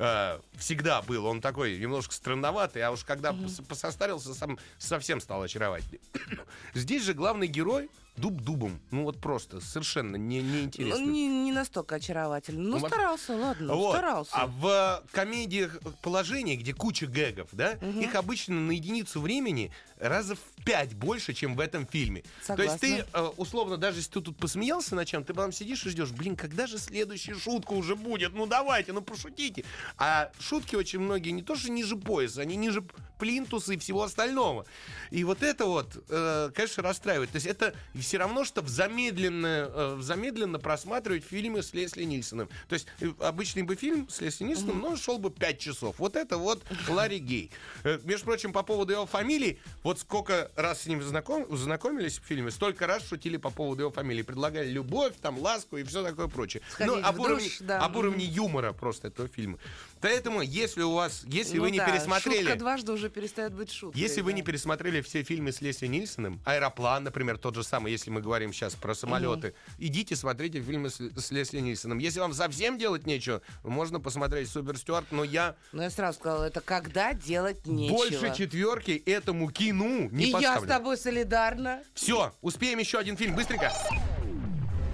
[0.05, 1.25] Э, всегда был.
[1.25, 6.01] Он такой немножко странноватый, а уж когда пос- посостарился, сам совсем стал очаровательный.
[6.73, 8.79] Здесь же главный герой дуб дубом.
[8.91, 11.03] Ну вот просто, совершенно не, Ну, неинтересно.
[11.03, 12.61] не, не настолько очаровательно.
[12.61, 13.91] Ну, Ну, старался, ладно, Вот.
[13.95, 14.31] старался.
[14.33, 20.39] А в комедиях положения, где куча гэгов, да, их обычно на единицу времени раза в
[20.65, 22.23] пять больше, чем в этом фильме.
[22.45, 23.17] То есть ты, Согласна.
[23.17, 26.35] э, условно, даже если ты тут посмеялся на чем, ты потом сидишь и ждешь, блин,
[26.35, 28.33] когда же следующая шутка уже будет?
[28.33, 29.63] Ну давайте, ну пошутите.
[29.97, 32.83] А шутки очень многие не то, что ниже пояса, они ниже
[33.17, 34.65] плинтуса и всего остального.
[35.09, 37.29] И вот это вот, э, конечно, расстраивает.
[37.31, 37.73] То есть это
[38.03, 42.49] все равно, что в замедленно, э, в замедленно просматривать фильмы с Лесли Нильсоном.
[42.67, 45.95] То есть э, обычный бы фильм с Лесли Нильсоном, ну, шел бы 5 часов.
[45.97, 47.51] Вот это вот Ларри Гей.
[47.83, 52.23] Э, между прочим, по поводу его фамилии, вот сколько раз с ним знаком, знакомились в
[52.23, 54.21] фильме, столько раз шутили по поводу его фамилии.
[54.21, 56.61] Предлагали любовь, там, ласку и все такое прочее.
[56.69, 57.79] Сходить ну, об уровне, душ, да.
[57.79, 59.57] об уровне юмора просто этого фильма.
[60.03, 62.41] Поэтому, если у вас, если Ну вы не да, пересмотрели...
[62.41, 64.01] Шутка дважды уже перестает быть шуткой.
[64.01, 64.35] Если вы да.
[64.35, 68.51] не пересмотрели все фильмы с Лесли Нильсоном, «Аэроплан», например, тот же самый, если мы говорим
[68.51, 71.99] сейчас про самолеты, идите смотрите фильмы с, с Лесли Нильсоном.
[71.99, 76.43] Если вам совсем делать нечего, можно посмотреть «Супер Стюарт», но я Ну, я сразу сказала,
[76.43, 77.95] это когда делать нечего.
[77.95, 80.67] больше четверки этому кино не И я с поставлю.
[80.67, 81.81] тобой солидарна.
[81.93, 83.71] Все, успеем еще один фильм, быстренько.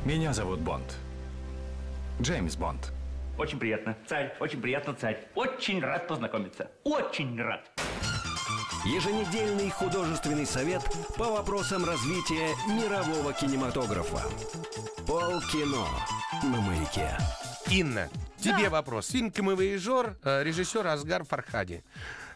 [0.06, 0.86] Меня зовут Бонд.
[2.22, 2.94] Джеймс Бонд.
[3.40, 5.18] Очень приятно, царь, очень приятно, царь.
[5.34, 6.70] Очень рад познакомиться.
[6.84, 7.62] Очень рад.
[8.84, 10.82] Еженедельный художественный совет
[11.18, 14.22] по вопросам развития мирового кинематографа.
[15.08, 15.86] Полкино
[16.44, 17.18] на маяке.
[17.70, 19.10] Инна, тебе вопрос.
[19.10, 21.86] Фильм «Камевояжер», э, режиссер Асгар Фархади.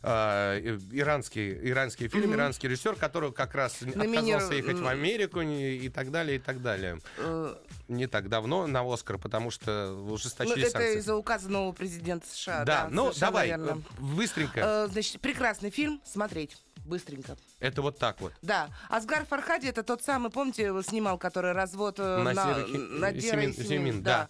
[0.06, 5.42] Э, э, Иранский, иранский фильм, иранский режиссер, который как раз Номиниров- отказался ехать в Америку
[5.44, 7.00] не- и так далее, и так далее.
[7.18, 7.56] Э,
[7.88, 11.00] Не так давно на Оскар, потому что Ну, ужесточили это санкции.
[11.00, 12.64] из-за указа нового президента США.
[12.66, 13.82] Да, ну совершенно давай, верно.
[14.00, 14.60] э, быстренько.
[14.62, 16.58] Э, Значит, прекрасный фильм, смотреть.
[16.86, 17.38] Быстренько.
[17.60, 18.34] Это вот так вот.
[18.42, 18.68] Да.
[18.90, 23.46] Асгар Фархади это тот самый, помните, снимал, который развод э, на, Насир Хи- Надира и
[23.48, 23.68] Семин- Семин.
[23.70, 24.28] Семин, да.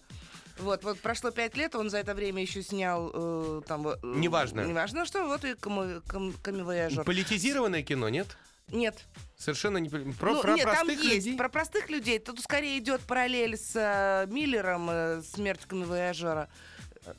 [0.58, 3.88] Вот, вот прошло пять лет, он за это время еще снял э, там...
[3.88, 4.62] э, Неважно.
[4.62, 6.00] Неважно, что вот и ком-
[6.42, 7.04] камевояжер.
[7.04, 8.36] Политизированное кино, нет?
[8.68, 9.04] Нет.
[9.36, 9.88] Совершенно не...
[9.88, 11.26] Про, ну, про нет, там простых есть.
[11.26, 11.36] людей?
[11.36, 12.18] Про простых людей.
[12.18, 16.48] Тут скорее идет параллель с э, Миллером, э, смерть камевояжера.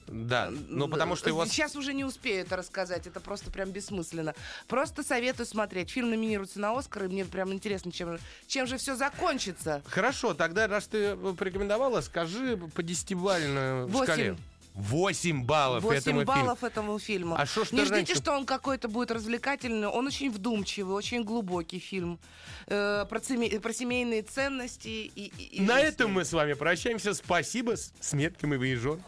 [0.08, 1.46] Да, ну потому что его...
[1.46, 4.34] Сейчас уже не успею это рассказать, это просто прям бессмысленно.
[4.68, 5.90] Просто советую смотреть.
[5.92, 8.18] Фильм номинируется на Оскар, и мне прям интересно, чем,
[8.48, 9.82] чем же все закончится.
[9.86, 14.06] Хорошо, тогда, раз ты порекомендовала, скажи по десятибалльной Восемь.
[14.14, 14.38] шкале.
[14.76, 16.68] 8 баллов 8 этому баллов фильму.
[16.68, 17.36] этому фильму.
[17.38, 19.88] А шо ты Не ждите, раньше- что он какой-то будет развлекательный.
[19.88, 22.20] Он очень вдумчивый, очень глубокий фильм.
[22.68, 25.88] Э, про, цеме- про семейные ценности и, и- и На жизнь.
[25.88, 27.14] этом мы с вами прощаемся.
[27.14, 27.78] Спасибо.
[27.78, 29.02] С Сметком и выезжен.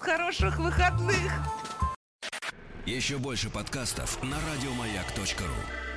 [0.00, 1.32] Хороших выходных!
[2.86, 5.87] Еще больше подкастов на радиомаяк.ру.